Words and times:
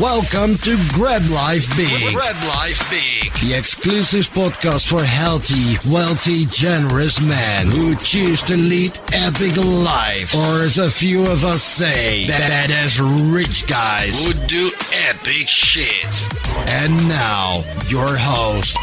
Welcome 0.00 0.56
to 0.62 0.78
Grab 0.94 1.20
Life 1.28 1.76
Big. 1.76 2.14
Grab 2.14 2.42
Life 2.44 2.88
Big. 2.88 3.30
The 3.46 3.54
exclusive 3.58 4.26
podcast 4.30 4.88
for 4.88 5.04
healthy, 5.04 5.76
wealthy, 5.86 6.46
generous 6.46 7.20
men 7.20 7.66
who 7.66 7.94
choose 7.96 8.40
to 8.44 8.56
lead 8.56 8.98
epic 9.12 9.54
life. 9.58 10.34
Or 10.34 10.64
as 10.64 10.78
a 10.78 10.88
few 10.88 11.30
of 11.30 11.44
us 11.44 11.62
say, 11.62 12.24
that 12.24 12.70
as 12.70 13.02
rich 13.02 13.66
guys 13.66 14.24
who 14.24 14.32
do 14.46 14.70
epic 15.10 15.46
shit. 15.46 16.26
And 16.68 16.96
now, 17.06 17.62
your 17.88 18.16
host, 18.16 18.76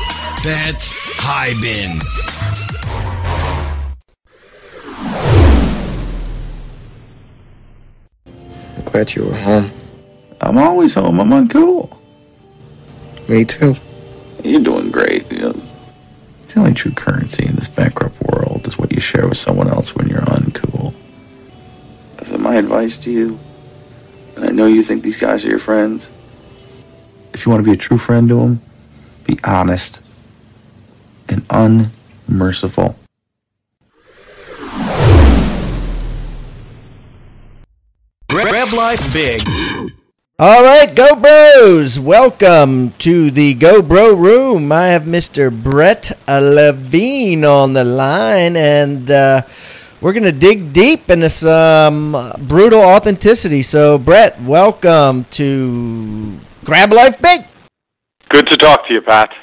Pat 0.43 0.75
Hiban. 1.17 2.05
Glad 8.85 9.15
you 9.15 9.25
were 9.25 9.35
home. 9.35 9.71
I'm 10.41 10.57
always 10.57 10.93
home. 10.93 11.19
I'm 11.19 11.29
uncool. 11.29 11.97
Me 13.27 13.43
too. 13.43 13.75
You're 14.43 14.61
doing 14.61 14.89
great. 14.91 15.31
You 15.31 15.39
know, 15.39 15.61
the 16.47 16.59
only 16.59 16.73
true 16.73 16.91
currency 16.91 17.45
in 17.45 17.55
this 17.55 17.67
bankrupt 17.67 18.21
world 18.21 18.67
is 18.67 18.77
what 18.77 18.91
you 18.91 18.99
share 18.99 19.27
with 19.27 19.37
someone 19.37 19.69
else 19.69 19.95
when 19.95 20.07
you're 20.07 20.21
uncool. 20.21 20.93
So 22.23 22.37
my 22.37 22.55
advice 22.55 22.97
to 22.99 23.11
you, 23.11 23.39
and 24.35 24.45
I 24.45 24.49
know 24.49 24.67
you 24.67 24.83
think 24.83 25.03
these 25.03 25.17
guys 25.17 25.43
are 25.45 25.49
your 25.49 25.59
friends, 25.59 26.09
if 27.33 27.45
you 27.45 27.51
want 27.51 27.63
to 27.63 27.69
be 27.69 27.73
a 27.73 27.77
true 27.77 27.97
friend 27.97 28.29
to 28.29 28.35
them, 28.35 28.61
be 29.25 29.39
honest 29.43 29.99
and 31.27 31.45
unmerciful. 31.49 32.95
Grab 38.27 38.73
Life 38.73 39.13
Big. 39.13 39.41
All 40.41 40.63
right, 40.63 40.95
Go 40.95 41.17
Bros, 41.17 41.99
welcome 41.99 42.93
to 42.99 43.29
the 43.29 43.55
Go 43.55 43.81
Bro 43.81 44.15
Room. 44.15 44.71
I 44.71 44.87
have 44.87 45.03
Mr. 45.03 45.51
Brett 45.51 46.17
Levine 46.29 47.43
on 47.43 47.73
the 47.73 47.83
line, 47.83 48.55
and 48.55 49.11
uh, 49.11 49.41
we're 49.99 50.13
going 50.13 50.23
to 50.23 50.31
dig 50.31 50.71
deep 50.71 51.09
into 51.09 51.29
some 51.29 52.13
brutal 52.47 52.79
authenticity. 52.79 53.61
So, 53.61 53.97
Brett, 53.97 54.41
welcome 54.41 55.25
to 55.31 56.39
Grab 56.63 56.93
Life 56.93 57.21
Big. 57.21 57.41
Good 58.29 58.47
to 58.47 58.55
talk 58.55 58.87
to 58.87 58.93
you, 58.93 59.01
Pat. 59.01 59.33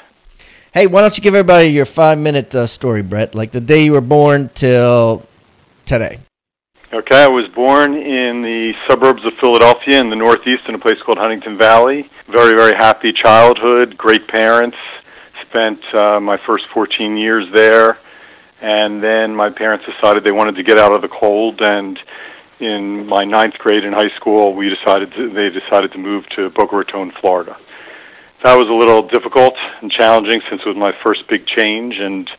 Hey, 0.73 0.87
why 0.87 1.01
don't 1.01 1.15
you 1.15 1.21
give 1.21 1.35
everybody 1.35 1.67
your 1.67 1.85
five 1.85 2.17
minute 2.17 2.55
uh, 2.55 2.65
story, 2.65 3.03
Brett? 3.03 3.35
Like 3.35 3.51
the 3.51 3.61
day 3.61 3.85
you 3.85 3.91
were 3.91 4.01
born 4.01 4.49
till 4.55 5.27
today. 5.85 6.21
Okay, 6.93 7.21
I 7.21 7.27
was 7.27 7.43
born 7.53 7.95
in 7.95 8.41
the 8.41 8.71
suburbs 8.89 9.19
of 9.25 9.33
Philadelphia 9.41 9.99
in 9.99 10.09
the 10.09 10.15
Northeast 10.15 10.63
in 10.69 10.75
a 10.75 10.79
place 10.79 10.95
called 11.05 11.17
Huntingdon 11.17 11.57
Valley. 11.57 12.09
Very, 12.31 12.55
very 12.55 12.71
happy 12.77 13.11
childhood, 13.11 13.97
great 13.97 14.25
parents. 14.29 14.77
Spent 15.49 15.83
uh, 15.93 16.21
my 16.21 16.39
first 16.47 16.63
14 16.73 17.17
years 17.17 17.45
there. 17.53 17.99
And 18.61 19.03
then 19.03 19.35
my 19.35 19.49
parents 19.49 19.85
decided 19.85 20.23
they 20.23 20.31
wanted 20.31 20.55
to 20.55 20.63
get 20.63 20.79
out 20.79 20.93
of 20.93 21.01
the 21.01 21.09
cold. 21.09 21.59
And 21.59 21.99
in 22.61 23.05
my 23.05 23.25
ninth 23.25 23.55
grade 23.55 23.83
in 23.83 23.91
high 23.91 24.15
school, 24.15 24.55
we 24.55 24.69
decided 24.69 25.11
to, 25.11 25.29
they 25.33 25.49
decided 25.49 25.91
to 25.91 25.97
move 25.97 26.23
to 26.37 26.49
Boca 26.51 26.77
Raton, 26.77 27.11
Florida. 27.19 27.57
That 28.45 28.55
was 28.55 28.69
a 28.69 28.73
little 28.73 29.05
difficult 29.09 29.55
and 29.81 29.91
challenging 29.91 30.39
since 30.49 30.61
it 30.65 30.67
was 30.69 30.77
my 30.77 30.93
first 31.03 31.27
big 31.27 31.47
change. 31.47 31.95
And 31.99 32.31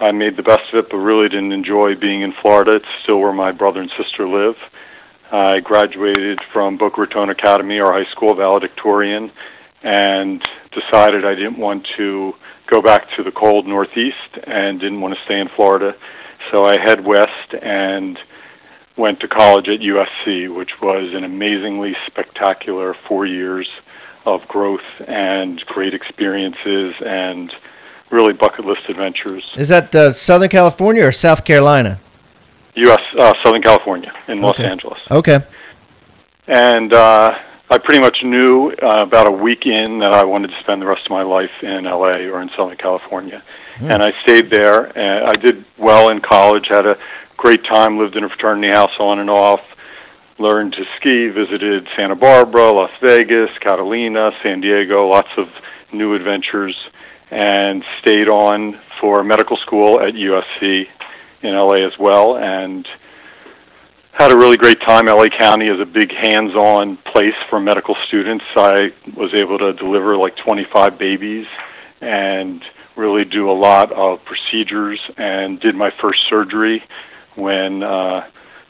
I 0.00 0.12
made 0.12 0.38
the 0.38 0.42
best 0.42 0.62
of 0.72 0.78
it, 0.78 0.90
but 0.90 0.96
really 0.96 1.28
didn't 1.28 1.52
enjoy 1.52 1.94
being 1.94 2.22
in 2.22 2.32
Florida. 2.40 2.76
It's 2.76 2.86
still 3.02 3.18
where 3.18 3.34
my 3.34 3.52
brother 3.52 3.82
and 3.82 3.90
sister 4.02 4.26
live. 4.26 4.56
I 5.30 5.60
graduated 5.60 6.38
from 6.54 6.78
Boca 6.78 7.02
Raton 7.02 7.28
Academy, 7.28 7.80
our 7.80 7.92
high 7.92 8.10
school, 8.10 8.34
valedictorian, 8.34 9.30
and 9.82 10.42
decided 10.72 11.26
I 11.26 11.34
didn't 11.34 11.58
want 11.58 11.86
to 11.98 12.32
go 12.70 12.80
back 12.80 13.08
to 13.16 13.22
the 13.22 13.30
cold 13.30 13.66
Northeast 13.66 14.38
and 14.46 14.80
didn't 14.80 15.02
want 15.02 15.14
to 15.14 15.20
stay 15.26 15.38
in 15.38 15.48
Florida. 15.54 15.92
So 16.50 16.64
I 16.64 16.80
head 16.80 17.04
west 17.04 17.52
and 17.60 18.18
went 18.96 19.20
to 19.20 19.28
college 19.28 19.68
at 19.68 19.80
USC, 19.80 20.54
which 20.54 20.70
was 20.80 21.12
an 21.14 21.24
amazingly 21.24 21.92
spectacular 22.06 22.94
four 23.06 23.26
years 23.26 23.68
of 24.24 24.40
growth 24.48 24.80
and 25.06 25.60
great 25.66 25.92
experiences 25.92 26.94
and 27.04 27.52
really 28.10 28.32
bucket 28.32 28.64
list 28.64 28.82
adventures. 28.88 29.44
Is 29.56 29.68
that 29.68 29.94
uh, 29.94 30.10
Southern 30.10 30.48
California 30.48 31.04
or 31.06 31.12
South 31.12 31.44
Carolina? 31.44 32.00
U.S. 32.74 33.00
Uh, 33.18 33.32
Southern 33.44 33.62
California 33.62 34.12
in 34.28 34.40
Los 34.40 34.58
Okay. 34.58 34.68
Angeles, 34.68 34.98
Okay. 35.10 35.38
and 36.46 36.92
uh, 36.94 37.28
I 37.70 37.78
pretty 37.78 38.00
much 38.00 38.18
knew 38.22 38.70
uh, 38.82 39.02
about 39.02 39.28
a 39.28 39.32
week 39.32 39.66
in 39.66 39.98
that 40.00 40.12
I 40.12 40.24
wanted 40.24 40.48
to 40.48 40.60
spend 40.60 40.80
the 40.80 40.86
rest 40.86 41.02
of 41.04 41.10
my 41.10 41.22
life 41.22 41.50
in 41.62 41.86
L.A. 41.86 42.28
or 42.30 42.40
in 42.42 42.50
Southern 42.56 42.76
California, 42.76 43.42
and 43.80 44.02
I 44.02 44.12
stayed 44.22 44.50
there. 44.50 44.96
And 44.98 45.26
I 45.28 45.32
did 45.34 45.64
well 45.78 46.10
in 46.10 46.20
college, 46.20 46.66
had 46.68 46.86
a 46.86 46.96
great 47.36 47.64
time, 47.64 47.98
lived 47.98 48.16
in 48.16 48.24
a 48.24 48.28
fraternity 48.28 48.68
house 48.72 48.92
on 48.98 49.18
and 49.18 49.30
off. 49.30 49.60
Learned 50.38 50.72
to 50.72 50.84
ski, 50.96 51.28
visited 51.28 51.86
Santa 51.96 52.16
Barbara, 52.16 52.70
Las 52.72 52.90
Vegas, 53.02 53.50
Catalina, 53.60 54.30
San 54.42 54.62
Diego, 54.62 55.06
lots 55.06 55.28
of 55.36 55.48
new 55.92 56.14
adventures 56.14 56.74
and 57.30 57.84
stayed 58.00 58.28
on 58.28 58.78
for 59.00 59.22
medical 59.22 59.56
school 59.58 60.00
at 60.00 60.14
USC 60.14 60.86
in 61.42 61.56
LA 61.56 61.86
as 61.86 61.92
well 61.98 62.36
and 62.36 62.86
had 64.12 64.32
a 64.32 64.36
really 64.36 64.56
great 64.56 64.80
time. 64.80 65.06
LA 65.06 65.26
County 65.38 65.68
is 65.68 65.80
a 65.80 65.86
big 65.86 66.10
hands-on 66.12 66.98
place 67.12 67.34
for 67.48 67.60
medical 67.60 67.96
students. 68.08 68.44
I 68.56 68.92
was 69.16 69.32
able 69.34 69.58
to 69.58 69.72
deliver 69.72 70.16
like 70.16 70.36
25 70.36 70.98
babies 70.98 71.46
and 72.00 72.62
really 72.96 73.24
do 73.24 73.50
a 73.50 73.52
lot 73.52 73.92
of 73.92 74.18
procedures 74.24 75.00
and 75.16 75.60
did 75.60 75.74
my 75.74 75.90
first 76.00 76.20
surgery 76.28 76.82
when 77.36 77.82
uh 77.82 78.26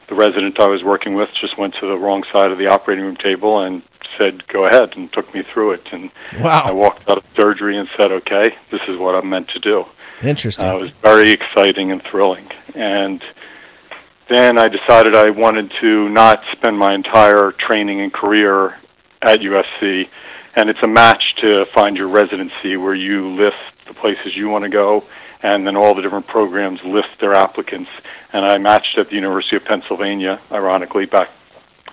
the 0.09 0.15
resident 0.16 0.60
I 0.60 0.66
was 0.66 0.82
working 0.82 1.15
with 1.15 1.28
just 1.41 1.56
went 1.56 1.75
to 1.81 1.87
the 1.87 1.97
wrong 1.97 2.25
side 2.32 2.50
of 2.50 2.59
the 2.59 2.66
operating 2.66 3.04
room 3.04 3.16
table 3.16 3.60
and 3.60 3.82
said, 4.19 4.47
"Go 4.48 4.66
ahead," 4.66 4.97
and 4.97 5.12
took 5.12 5.32
me 5.34 5.43
through 5.43 5.72
it. 5.72 5.87
And 5.93 6.10
wow. 6.38 6.62
I 6.65 6.72
walked 6.72 7.09
out 7.09 7.19
of 7.19 7.25
surgery 7.37 7.76
and 7.76 7.88
said, 7.97 8.12
"Okay, 8.12 8.56
this 8.71 8.81
is 8.88 8.98
what 8.98 9.15
I'm 9.15 9.28
meant 9.28 9.48
to 9.48 9.59
do." 9.59 9.87
Interesting. 10.22 10.66
Uh, 10.66 10.76
it 10.76 10.81
was 10.81 10.91
very 11.03 11.31
exciting 11.31 11.91
and 11.91 12.03
thrilling. 12.03 12.50
And 12.75 13.22
then 14.28 14.59
I 14.59 14.69
decided 14.69 15.16
I 15.16 15.31
wanted 15.31 15.72
to 15.81 16.09
not 16.09 16.43
spend 16.53 16.78
my 16.78 16.94
entire 16.94 17.53
training 17.53 18.00
and 18.00 18.12
career 18.12 18.76
at 19.22 19.41
USC. 19.41 20.09
And 20.54 20.69
it's 20.69 20.82
a 20.82 20.88
match 20.88 21.37
to 21.37 21.65
find 21.66 21.97
your 21.97 22.09
residency 22.09 22.76
where 22.76 22.94
you 22.94 23.28
list 23.31 23.56
the 23.87 23.94
places 23.94 24.37
you 24.37 24.49
want 24.49 24.65
to 24.65 24.69
go, 24.69 25.04
and 25.43 25.66
then 25.66 25.76
all 25.76 25.94
the 25.94 26.03
different 26.03 26.26
programs 26.26 26.82
list 26.84 27.09
their 27.19 27.34
applicants. 27.34 27.91
And 28.32 28.44
I 28.44 28.59
matched 28.59 28.99
at 28.99 29.09
the 29.09 29.15
University 29.15 29.56
of 29.56 29.65
Pennsylvania, 29.65 30.41
ironically, 30.53 31.06
back 31.06 31.31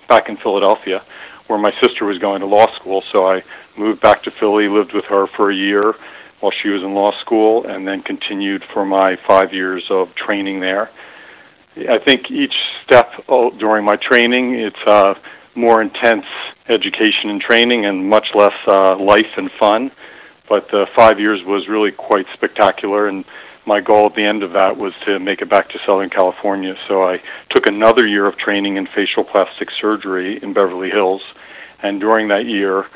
back 0.08 0.28
in 0.28 0.38
Philadelphia, 0.38 1.02
where 1.48 1.58
my 1.58 1.72
sister 1.82 2.04
was 2.04 2.18
going 2.18 2.40
to 2.40 2.46
law 2.46 2.72
school. 2.76 3.02
So 3.12 3.26
I 3.26 3.42
moved 3.76 4.00
back 4.00 4.22
to 4.22 4.30
Philly, 4.30 4.68
lived 4.68 4.92
with 4.92 5.06
her 5.06 5.26
for 5.26 5.50
a 5.50 5.54
year 5.54 5.94
while 6.40 6.52
she 6.62 6.68
was 6.68 6.82
in 6.82 6.94
law 6.94 7.12
school, 7.20 7.66
and 7.66 7.86
then 7.86 8.02
continued 8.02 8.62
for 8.72 8.86
my 8.86 9.18
five 9.26 9.52
years 9.52 9.84
of 9.90 10.14
training 10.14 10.60
there. 10.60 10.90
I 11.76 11.98
think 11.98 12.30
each 12.30 12.54
step 12.84 13.12
during 13.58 13.84
my 13.84 13.96
training, 13.96 14.54
it's 14.54 14.82
uh, 14.86 15.14
more 15.54 15.82
intense 15.82 16.26
education 16.68 17.30
and 17.30 17.40
training 17.40 17.86
and 17.86 18.08
much 18.08 18.28
less 18.34 18.54
uh, 18.66 18.96
life 18.96 19.32
and 19.36 19.50
fun. 19.58 19.90
But 20.48 20.70
the 20.70 20.86
five 20.96 21.20
years 21.20 21.40
was 21.44 21.68
really 21.68 21.92
quite 21.92 22.26
spectacular, 22.34 23.08
and 23.08 23.24
my 23.68 23.80
goal 23.80 24.06
at 24.06 24.14
the 24.14 24.24
end 24.24 24.42
of 24.42 24.52
that 24.54 24.78
was 24.78 24.94
to 25.04 25.20
make 25.20 25.42
it 25.42 25.50
back 25.50 25.68
to 25.68 25.78
Southern 25.84 26.08
California. 26.08 26.74
So 26.88 27.04
I 27.04 27.20
took 27.50 27.66
another 27.66 28.06
year 28.06 28.26
of 28.26 28.38
training 28.38 28.76
in 28.76 28.86
facial 28.86 29.24
plastic 29.24 29.68
surgery 29.70 30.42
in 30.42 30.54
Beverly 30.54 30.88
Hills, 30.88 31.22
and 31.82 32.00
during 32.00 32.28
that 32.28 32.46
year, 32.46 32.86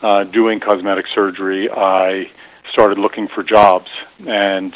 uh, 0.00 0.22
doing 0.24 0.60
cosmetic 0.60 1.06
surgery, 1.12 1.68
I 1.68 2.30
started 2.72 2.98
looking 2.98 3.26
for 3.26 3.42
jobs. 3.42 3.90
And 4.24 4.72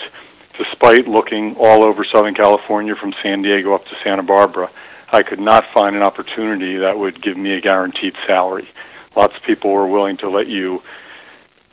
despite 0.58 1.06
looking 1.06 1.54
all 1.56 1.84
over 1.84 2.04
Southern 2.04 2.34
California 2.34 2.96
from 2.96 3.14
San 3.22 3.42
Diego 3.42 3.72
up 3.72 3.84
to 3.86 3.96
Santa 4.02 4.24
Barbara, 4.24 4.68
I 5.10 5.22
could 5.22 5.40
not 5.40 5.64
find 5.72 5.94
an 5.94 6.02
opportunity 6.02 6.76
that 6.78 6.98
would 6.98 7.22
give 7.22 7.36
me 7.36 7.52
a 7.52 7.60
guaranteed 7.60 8.14
salary. 8.26 8.68
Lots 9.14 9.36
of 9.36 9.42
people 9.44 9.72
were 9.72 9.86
willing 9.86 10.16
to 10.18 10.28
let 10.28 10.48
you 10.48 10.82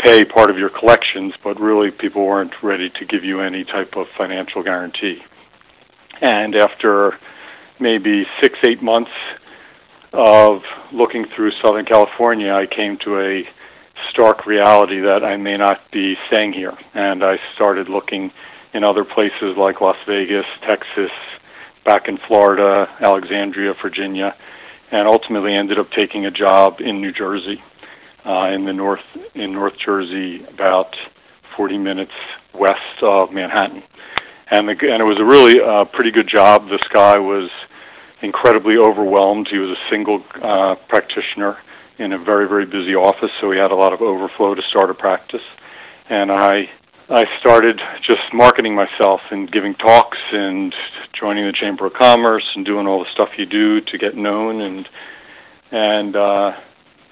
pay 0.04 0.26
part 0.26 0.50
of 0.50 0.58
your 0.58 0.70
collections, 0.70 1.34
but 1.44 1.60
really 1.60 1.92
people 1.92 2.26
weren't 2.26 2.54
ready 2.62 2.90
to 2.90 3.06
give 3.06 3.24
you 3.24 3.42
any 3.42 3.64
type 3.64 3.94
of 3.96 4.08
financial 4.18 4.62
guarantee. 4.64 5.20
And 6.22 6.56
after 6.56 7.18
maybe 7.80 8.26
six, 8.42 8.58
eight 8.68 8.82
months 8.82 9.12
of 10.12 10.62
looking 10.92 11.26
through 11.36 11.52
Southern 11.64 11.86
California, 11.86 12.54
I 12.54 12.68
came 12.68 12.98
to 13.04 13.20
a 13.20 13.44
stark 14.10 14.46
reality 14.46 15.00
that 15.02 15.24
I 15.24 15.38
may 15.38 15.58
not 15.58 15.80
be 15.92 16.16
staying 16.32 16.54
here. 16.54 16.78
And 16.94 17.24
I 17.24 17.38
started 17.56 17.90
looking 17.90 18.32
in 18.74 18.84
other 18.84 19.06
places 19.06 19.56
like 19.58 19.82
Las 19.82 19.98
Vegas, 20.08 20.46
Texas, 20.68 21.12
back 21.86 22.08
in 22.08 22.18
Florida, 22.28 22.88
Alexandria, 23.02 23.74
Virginia, 23.82 24.36
and 24.92 25.08
ultimately 25.08 25.54
ended 25.54 25.80
up 25.80 25.92
taking 25.92 26.26
a 26.26 26.32
job 26.32 26.80
in 26.80 27.02
New 27.02 27.12
Jersey. 27.12 27.62
Uh, 28.26 28.50
in 28.54 28.66
the 28.66 28.74
north 28.74 29.04
in 29.36 29.52
North 29.54 29.74
Jersey, 29.84 30.46
about 30.46 30.96
40 31.58 31.78
minutes 31.78 32.12
west 32.54 33.02
of 33.02 33.32
Manhattan, 33.32 33.84
and 34.50 34.68
the, 34.68 34.72
and 34.72 35.02
it 35.02 35.06
was 35.06 35.20
a 35.20 35.26
really 35.26 35.60
uh, 35.60 35.86
pretty 35.86 36.12
good 36.12 36.28
job. 36.28 36.70
This 36.70 36.86
guy 36.94 37.18
was 37.18 37.50
incredibly 38.22 38.78
overwhelmed. 38.78 39.48
He 39.52 39.58
was 39.58 39.78
a 39.78 39.90
single 39.90 40.24
uh, 40.42 40.76
practitioner 40.88 41.58
in 41.98 42.14
a 42.14 42.18
very 42.18 42.48
very 42.48 42.66
busy 42.66 42.96
office, 42.96 43.32
so 43.42 43.52
he 43.52 43.60
had 43.60 43.72
a 43.72 43.76
lot 43.76 43.94
of 43.94 44.02
overflow 44.02 44.56
to 44.56 44.62
start 44.70 44.90
a 44.90 44.94
practice, 44.94 45.46
and 46.10 46.32
I. 46.32 46.70
I 47.10 47.26
started 47.42 47.82
just 48.02 48.22
marketing 48.34 48.76
myself 48.76 49.20
and 49.30 49.52
giving 49.52 49.76
talks 49.76 50.18
and 50.32 50.74
joining 51.20 51.46
the 51.46 51.52
Chamber 51.52 51.88
of 51.88 51.94
Commerce 51.94 52.46
and 52.56 52.66
doing 52.66 52.88
all 52.88 53.04
the 53.04 53.12
stuff 53.12 53.28
you 53.38 53.46
do 53.46 53.82
to 53.82 53.98
get 53.98 54.16
known 54.16 54.62
and 54.62 54.88
and 55.70 56.16
uh, 56.16 56.52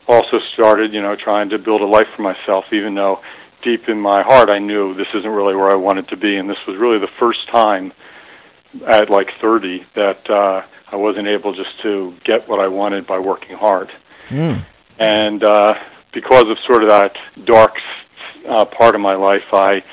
also 0.08 0.40
started, 0.54 0.94
you 0.94 1.02
know, 1.02 1.16
trying 1.16 1.50
to 1.50 1.58
build 1.58 1.82
a 1.82 1.86
life 1.86 2.08
for 2.16 2.22
myself, 2.22 2.66
even 2.72 2.96
though 2.96 3.20
deep 3.64 3.88
in 3.88 4.00
my 4.00 4.24
heart 4.24 4.50
I 4.50 4.60
knew 4.60 4.96
this 4.96 5.08
isn't 5.14 5.30
really 5.30 5.56
where 5.56 5.70
I 5.70 5.76
wanted 5.76 6.08
to 6.10 6.18
be, 6.18 6.38
and 6.38 6.50
this 6.50 6.58
was 6.68 6.78
really 6.78 7.00
the 7.00 7.12
first 7.20 7.48
time 7.52 7.94
at 8.88 9.10
like 9.10 9.28
30 9.40 9.86
that 9.96 10.30
uh, 10.30 10.62
I 10.92 10.96
wasn't 10.96 11.28
able 11.28 11.54
just 11.54 11.82
to 11.84 12.16
get 12.26 12.48
what 12.48 12.60
I 12.60 12.68
wanted 12.68 13.06
by 13.06 13.20
working 13.20 13.56
hard. 13.56 13.90
Mm. 14.30 14.66
And 15.00 15.44
uh, 15.44 15.74
because 16.14 16.46
of 16.48 16.58
sort 16.66 16.84
of 16.84 16.90
that 16.90 17.16
dark 17.46 17.76
uh, 18.48 18.66
part 18.66 18.96
of 18.96 19.02
my 19.02 19.16
life, 19.16 19.44
I 19.54 19.84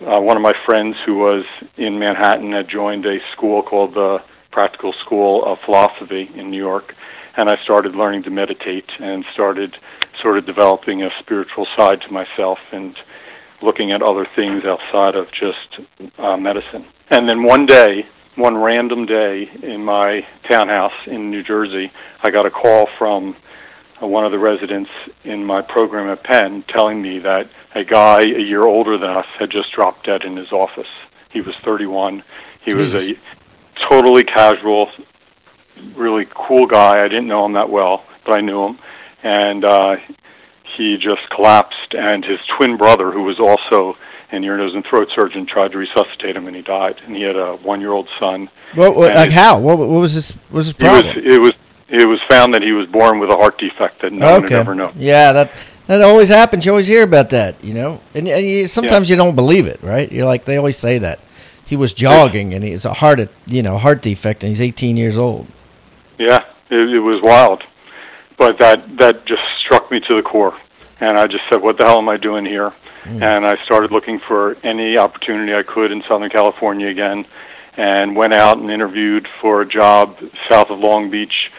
uh, 0.00 0.20
one 0.20 0.36
of 0.36 0.42
my 0.42 0.52
friends 0.64 0.96
who 1.04 1.16
was 1.16 1.44
in 1.76 1.98
Manhattan 1.98 2.52
had 2.52 2.68
joined 2.68 3.04
a 3.04 3.18
school 3.32 3.62
called 3.62 3.94
the 3.94 4.18
Practical 4.52 4.94
School 5.04 5.44
of 5.44 5.58
Philosophy 5.64 6.30
in 6.36 6.50
New 6.50 6.58
York, 6.58 6.94
and 7.38 7.48
I 7.48 7.56
started 7.62 7.94
learning 7.94 8.24
to 8.24 8.30
meditate 8.30 8.90
and 8.98 9.24
started 9.32 9.76
sort 10.20 10.38
of 10.38 10.44
developing 10.44 11.04
a 11.04 11.10
spiritual 11.20 11.68
side 11.76 12.00
to 12.02 12.10
myself 12.10 12.58
and 12.72 12.96
looking 13.62 13.92
at 13.92 14.02
other 14.02 14.26
things 14.34 14.64
outside 14.64 15.14
of 15.14 15.26
just 15.30 16.18
uh, 16.18 16.36
medicine. 16.36 16.84
And 17.10 17.28
then 17.28 17.44
one 17.44 17.64
day, 17.64 18.06
one 18.34 18.56
random 18.56 19.06
day 19.06 19.48
in 19.62 19.84
my 19.84 20.26
townhouse 20.50 20.92
in 21.06 21.30
New 21.30 21.44
Jersey, 21.44 21.92
I 22.24 22.30
got 22.30 22.44
a 22.44 22.50
call 22.50 22.88
from 22.98 23.36
uh, 24.02 24.06
one 24.08 24.24
of 24.24 24.32
the 24.32 24.38
residents 24.38 24.90
in 25.22 25.44
my 25.44 25.62
program 25.62 26.10
at 26.10 26.24
Penn 26.24 26.64
telling 26.68 27.00
me 27.00 27.20
that 27.20 27.48
a 27.76 27.84
guy 27.84 28.20
a 28.20 28.42
year 28.42 28.64
older 28.64 28.98
than 28.98 29.10
us 29.10 29.26
had 29.38 29.50
just 29.50 29.72
dropped 29.72 30.06
dead 30.06 30.22
in 30.22 30.36
his 30.36 30.50
office. 30.50 30.90
He 31.30 31.40
was 31.40 31.54
31. 31.64 32.24
He 32.64 32.72
Jesus. 32.72 32.94
was 32.94 33.10
a 33.10 33.88
totally 33.88 34.24
casual, 34.24 34.90
really 35.96 36.26
cool 36.34 36.66
guy. 36.66 37.04
I 37.04 37.08
didn't 37.08 37.26
know 37.28 37.44
him 37.44 37.54
that 37.54 37.70
well, 37.70 38.04
but 38.26 38.38
I 38.38 38.40
knew 38.40 38.64
him. 38.66 38.78
And 39.22 39.64
uh, 39.64 39.96
he 40.76 40.96
just 40.96 41.28
collapsed, 41.34 41.92
and 41.92 42.24
his 42.24 42.38
twin 42.56 42.76
brother, 42.76 43.10
who 43.10 43.22
was 43.22 43.38
also 43.40 43.96
an 44.30 44.44
ear, 44.44 44.58
nose, 44.58 44.74
and 44.74 44.84
throat 44.88 45.08
surgeon, 45.14 45.46
tried 45.46 45.72
to 45.72 45.78
resuscitate 45.78 46.36
him, 46.36 46.46
and 46.46 46.54
he 46.54 46.62
died. 46.62 46.96
And 47.04 47.16
he 47.16 47.22
had 47.22 47.36
a 47.36 47.56
one-year-old 47.56 48.08
son. 48.20 48.48
What, 48.74 48.94
what, 48.94 49.14
like 49.14 49.28
it- 49.28 49.32
how? 49.32 49.58
What, 49.60 49.78
what 49.78 49.88
was 49.88 50.14
this? 50.14 50.32
What 50.50 50.58
was 50.58 50.66
his 50.66 50.76
He 50.76 50.84
was. 50.84 51.02
problem? 51.02 51.24
It 51.26 51.40
was. 51.40 51.52
It 51.90 52.06
was 52.06 52.20
found 52.28 52.52
that 52.52 52.60
he 52.60 52.72
was 52.72 52.86
born 52.88 53.18
with 53.18 53.30
a 53.30 53.34
heart 53.36 53.58
defect 53.58 54.02
that 54.02 54.12
no 54.12 54.30
one 54.34 54.42
had 54.42 54.52
ever 54.52 54.74
known. 54.74 54.92
Yeah, 54.98 55.32
that 55.32 55.52
that 55.86 56.02
always 56.02 56.28
happens. 56.28 56.66
You 56.66 56.72
always 56.72 56.86
hear 56.86 57.02
about 57.02 57.30
that, 57.30 57.64
you 57.64 57.72
know. 57.72 58.02
And, 58.14 58.28
and 58.28 58.46
you, 58.46 58.68
sometimes 58.68 59.08
you 59.08 59.16
don't 59.16 59.34
believe 59.34 59.66
it, 59.66 59.82
right? 59.82 60.12
You're 60.12 60.26
like 60.26 60.44
they 60.44 60.58
always 60.58 60.76
say 60.76 60.98
that 60.98 61.20
he 61.64 61.76
was 61.76 61.94
jogging 61.94 62.52
and 62.52 62.62
he 62.62 62.72
it's 62.72 62.84
a 62.84 62.92
heart, 62.92 63.20
you 63.46 63.62
know, 63.62 63.78
heart 63.78 64.02
defect, 64.02 64.42
and 64.42 64.50
he's 64.50 64.60
18 64.60 64.98
years 64.98 65.16
old. 65.16 65.46
Yeah, 66.18 66.44
it, 66.70 66.94
it 66.94 67.00
was 67.00 67.16
wild, 67.22 67.62
but 68.36 68.58
that 68.58 68.98
that 68.98 69.24
just 69.24 69.42
struck 69.60 69.90
me 69.90 70.00
to 70.00 70.16
the 70.16 70.22
core, 70.22 70.58
and 71.00 71.18
I 71.18 71.26
just 71.26 71.44
said, 71.48 71.62
"What 71.62 71.78
the 71.78 71.84
hell 71.84 71.98
am 71.98 72.08
I 72.08 72.16
doing 72.16 72.44
here?" 72.44 72.72
Hmm. 73.04 73.22
And 73.22 73.46
I 73.46 73.56
started 73.64 73.92
looking 73.92 74.18
for 74.18 74.56
any 74.64 74.98
opportunity 74.98 75.54
I 75.54 75.62
could 75.62 75.92
in 75.92 76.02
Southern 76.08 76.30
California 76.30 76.88
again, 76.88 77.26
and 77.76 78.16
went 78.16 78.34
out 78.34 78.58
and 78.58 78.70
interviewed 78.70 79.28
for 79.40 79.62
a 79.62 79.66
job 79.66 80.18
south 80.48 80.70
of 80.70 80.80
Long 80.80 81.10
Beach 81.10 81.50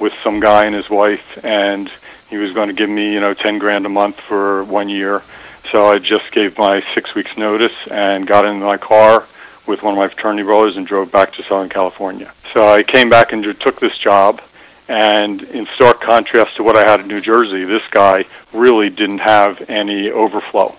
with 0.00 0.12
some 0.22 0.40
guy 0.40 0.64
and 0.64 0.74
his 0.74 0.90
wife, 0.90 1.44
and 1.44 1.90
he 2.28 2.36
was 2.36 2.52
going 2.52 2.68
to 2.68 2.74
give 2.74 2.90
me, 2.90 3.12
you 3.12 3.20
know, 3.20 3.34
ten 3.34 3.58
grand 3.58 3.86
a 3.86 3.88
month 3.88 4.20
for 4.20 4.64
one 4.64 4.88
year. 4.88 5.22
So 5.70 5.86
I 5.86 5.98
just 5.98 6.32
gave 6.32 6.58
my 6.58 6.82
six 6.94 7.14
weeks 7.14 7.36
notice 7.36 7.76
and 7.90 8.26
got 8.26 8.44
in 8.44 8.60
my 8.60 8.78
car 8.78 9.26
with 9.66 9.82
one 9.82 9.94
of 9.94 9.98
my 9.98 10.08
fraternity 10.08 10.42
brothers 10.42 10.76
and 10.76 10.86
drove 10.86 11.12
back 11.12 11.32
to 11.34 11.42
Southern 11.42 11.68
California. 11.68 12.32
So 12.52 12.66
I 12.66 12.82
came 12.82 13.10
back 13.10 13.32
and 13.32 13.42
took 13.60 13.78
this 13.78 13.96
job, 13.98 14.40
and 14.88 15.42
in 15.42 15.66
stark 15.74 16.00
contrast 16.00 16.56
to 16.56 16.62
what 16.62 16.76
I 16.76 16.88
had 16.88 17.00
in 17.00 17.08
New 17.08 17.20
Jersey, 17.20 17.64
this 17.64 17.86
guy 17.90 18.24
really 18.52 18.88
didn't 18.88 19.18
have 19.18 19.60
any 19.68 20.10
overflow. 20.10 20.76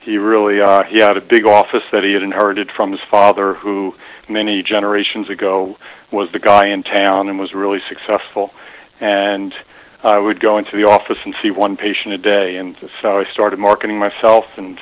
He 0.00 0.18
really 0.18 0.60
uh, 0.60 0.84
he 0.84 1.00
had 1.00 1.16
a 1.16 1.20
big 1.20 1.46
office 1.46 1.82
that 1.90 2.04
he 2.04 2.12
had 2.12 2.22
inherited 2.22 2.70
from 2.70 2.92
his 2.92 3.00
father, 3.10 3.54
who 3.54 3.94
many 4.28 4.62
generations 4.62 5.30
ago 5.30 5.76
was 6.12 6.30
the 6.32 6.38
guy 6.38 6.68
in 6.68 6.82
town 6.82 7.28
and 7.28 7.38
was 7.38 7.52
really 7.54 7.80
successful. 7.88 8.52
And 9.00 9.54
I 10.02 10.18
would 10.18 10.38
go 10.38 10.58
into 10.58 10.76
the 10.76 10.84
office 10.84 11.18
and 11.24 11.34
see 11.42 11.50
one 11.50 11.76
patient 11.76 12.14
a 12.14 12.18
day, 12.18 12.56
and 12.56 12.76
so 13.00 13.18
I 13.18 13.24
started 13.32 13.58
marketing 13.58 13.98
myself 13.98 14.44
and 14.56 14.78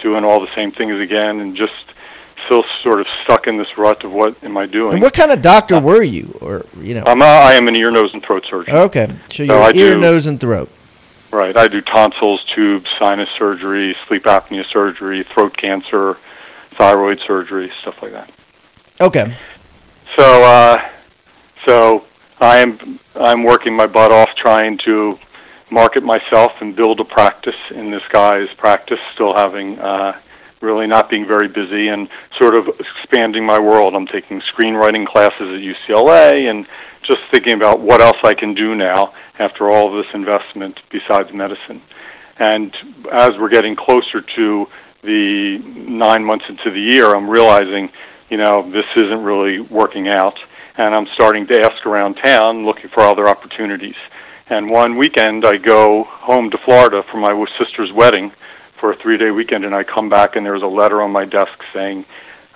doing 0.00 0.24
all 0.24 0.40
the 0.40 0.54
same 0.54 0.72
things 0.72 1.00
again, 1.00 1.40
and 1.40 1.56
just 1.56 1.72
still 2.46 2.64
sort 2.82 3.00
of 3.00 3.06
stuck 3.24 3.46
in 3.46 3.58
this 3.58 3.76
rut 3.76 4.02
of 4.04 4.12
what 4.12 4.42
am 4.42 4.56
I 4.56 4.66
doing? 4.66 4.94
And 4.94 5.02
what 5.02 5.12
kind 5.12 5.30
of 5.30 5.42
doctor 5.42 5.80
were 5.80 6.02
you, 6.02 6.36
or 6.40 6.64
you 6.80 6.94
know? 6.94 7.02
I'm 7.06 7.20
a, 7.20 7.24
I 7.24 7.52
am 7.54 7.68
an 7.68 7.76
ear, 7.76 7.90
nose, 7.90 8.10
and 8.14 8.22
throat 8.22 8.44
surgeon. 8.48 8.74
okay, 8.74 9.14
so 9.28 9.42
you're 9.42 9.54
I 9.56 9.68
ear, 9.72 9.94
do- 9.94 10.00
nose, 10.00 10.26
and 10.26 10.40
throat. 10.40 10.70
Right. 11.32 11.56
I 11.56 11.68
do 11.68 11.80
tonsils, 11.82 12.44
tubes, 12.54 12.88
sinus 12.98 13.28
surgery, 13.36 13.96
sleep 14.06 14.22
apnea 14.24 14.64
surgery, 14.72 15.22
throat 15.24 15.56
cancer, 15.56 16.16
thyroid 16.78 17.20
surgery, 17.26 17.70
stuff 17.82 18.00
like 18.00 18.12
that. 18.12 18.30
Okay, 19.00 19.36
So, 20.16 20.44
uh, 20.44 20.88
so 21.66 22.04
I 22.40 22.58
am 22.58 22.98
I'm 23.16 23.42
working 23.42 23.74
my 23.74 23.86
butt 23.86 24.12
off 24.12 24.30
trying 24.36 24.78
to 24.86 25.18
market 25.70 26.02
myself 26.04 26.52
and 26.60 26.74
build 26.76 27.00
a 27.00 27.04
practice 27.04 27.56
in 27.70 27.90
this 27.90 28.02
guy's 28.12 28.48
practice. 28.56 29.00
Still 29.14 29.32
having 29.36 29.78
uh, 29.78 30.18
really 30.60 30.86
not 30.86 31.10
being 31.10 31.26
very 31.26 31.48
busy 31.48 31.88
and 31.88 32.08
sort 32.40 32.54
of 32.54 32.66
expanding 32.80 33.44
my 33.44 33.60
world. 33.60 33.94
I'm 33.94 34.06
taking 34.06 34.40
screenwriting 34.40 35.06
classes 35.06 35.32
at 35.40 35.60
UCLA 35.60 36.50
and 36.50 36.66
just 37.02 37.18
thinking 37.32 37.54
about 37.54 37.80
what 37.80 38.00
else 38.00 38.16
I 38.24 38.34
can 38.34 38.54
do 38.54 38.74
now 38.74 39.12
after 39.38 39.70
all 39.70 39.88
of 39.88 40.04
this 40.04 40.12
investment 40.14 40.78
besides 40.90 41.28
medicine. 41.32 41.82
And 42.38 42.74
as 43.12 43.30
we're 43.38 43.50
getting 43.50 43.76
closer 43.76 44.20
to 44.20 44.66
the 45.02 45.58
nine 45.62 46.24
months 46.24 46.44
into 46.48 46.70
the 46.70 46.96
year, 46.96 47.14
I'm 47.14 47.28
realizing, 47.30 47.90
you 48.28 48.38
know, 48.38 48.70
this 48.72 48.84
isn't 48.96 49.22
really 49.22 49.60
working 49.60 50.08
out. 50.08 50.34
And 50.78 50.94
I'm 50.94 51.06
starting 51.14 51.46
to 51.46 51.60
ask 51.64 51.86
around 51.86 52.16
town, 52.22 52.66
looking 52.66 52.90
for 52.92 53.02
other 53.02 53.28
opportunities. 53.28 53.94
And 54.48 54.70
one 54.70 54.98
weekend, 54.98 55.46
I 55.46 55.56
go 55.56 56.04
home 56.04 56.50
to 56.50 56.58
Florida 56.64 57.02
for 57.10 57.18
my 57.18 57.32
sister's 57.58 57.90
wedding 57.94 58.32
for 58.80 58.92
a 58.92 58.96
three 58.96 59.18
day 59.18 59.30
weekend, 59.30 59.64
and 59.64 59.74
I 59.74 59.84
come 59.84 60.08
back, 60.08 60.36
and 60.36 60.44
there's 60.44 60.62
a 60.62 60.66
letter 60.66 61.02
on 61.02 61.10
my 61.10 61.24
desk 61.24 61.58
saying, 61.74 62.04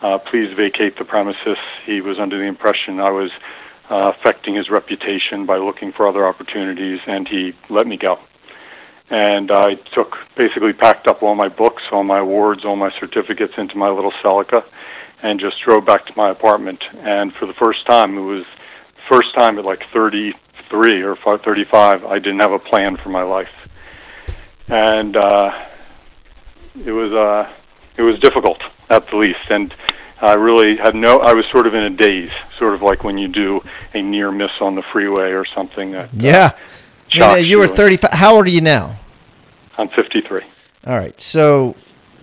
uh, 0.03 0.19
please 0.19 0.55
vacate 0.57 0.99
the 0.99 1.05
premises. 1.05 1.59
He 1.85 2.01
was 2.01 2.19
under 2.19 2.39
the 2.39 2.45
impression 2.45 3.01
I 3.01 3.11
was 3.11 3.31
uh, 3.91 4.13
affecting 4.17 4.55
his 4.55 4.71
reputation 4.71 5.47
by 5.47 5.59
looking 5.59 5.93
for 5.93 6.09
other 6.09 6.27
opportunities, 6.27 7.01
and 7.07 7.29
he 7.29 7.53
let 7.69 7.87
me 7.87 7.97
go. 7.97 8.19
And 9.11 9.51
I 9.51 9.75
took 9.95 10.17
basically 10.37 10.73
packed 10.73 11.09
up 11.09 11.23
all 11.23 11.35
my 11.35 11.49
books, 11.49 11.83
all 11.91 12.05
my 12.05 12.21
awards, 12.21 12.65
all 12.65 12.77
my 12.77 12.91
certificates 12.99 13.55
into 13.59 13.77
my 13.77 13.91
little 13.91 14.13
Celica, 14.23 14.65
and 15.23 15.41
just 15.41 15.57
drove 15.67 15.85
back 15.85 16.07
to 16.07 16.13
my 16.17 16.31
apartment. 16.31 16.83
And 16.99 17.35
for 17.35 17.47
the 17.47 17.55
first 17.55 17.85
time, 17.87 18.17
it 18.17 18.23
was 18.23 18.45
first 19.11 19.35
time 19.35 19.59
at 19.59 19.65
like 19.65 19.83
33 19.93 21.03
or 21.03 21.17
35, 21.17 22.05
I 22.05 22.19
didn't 22.21 22.41
have 22.41 22.53
a 22.53 22.59
plan 22.59 22.97
for 22.97 23.09
my 23.09 23.23
life, 23.23 23.49
and 24.69 25.17
uh, 25.17 25.51
it 26.75 26.93
was 26.93 27.13
uh, 27.13 27.51
it 27.97 28.03
was 28.03 28.19
difficult 28.21 28.61
at 28.89 29.09
the 29.11 29.17
least, 29.17 29.51
and 29.51 29.75
I 30.21 30.35
really 30.35 30.77
had 30.77 30.95
no. 30.95 31.19
I 31.19 31.33
was 31.35 31.45
sort 31.51 31.67
of 31.67 31.75
in 31.75 31.83
a 31.83 31.91
daze, 31.91 32.31
sort 32.59 32.75
of 32.75 32.83
like 32.83 33.05
when 33.05 33.19
you 33.19 33.29
do 33.29 33.61
a 33.95 34.03
near 34.03 34.31
miss 34.31 34.51
on 34.61 34.75
the 34.75 34.83
freeway 34.93 35.31
or 35.31 35.45
something. 35.45 35.93
That, 35.93 36.05
uh, 36.05 36.09
yeah. 36.13 36.51
Uh, 36.53 36.59
shocks 37.09 37.45
you 37.45 37.59
were 37.59 37.65
and- 37.65 37.77
35. 37.77 38.13
How 38.13 38.37
old 38.37 38.47
are 38.47 38.51
you 38.51 38.61
now? 38.61 38.97
I'm 39.79 39.89
53. 39.89 40.43
All 40.87 40.97
right, 40.97 41.21
so 41.21 41.75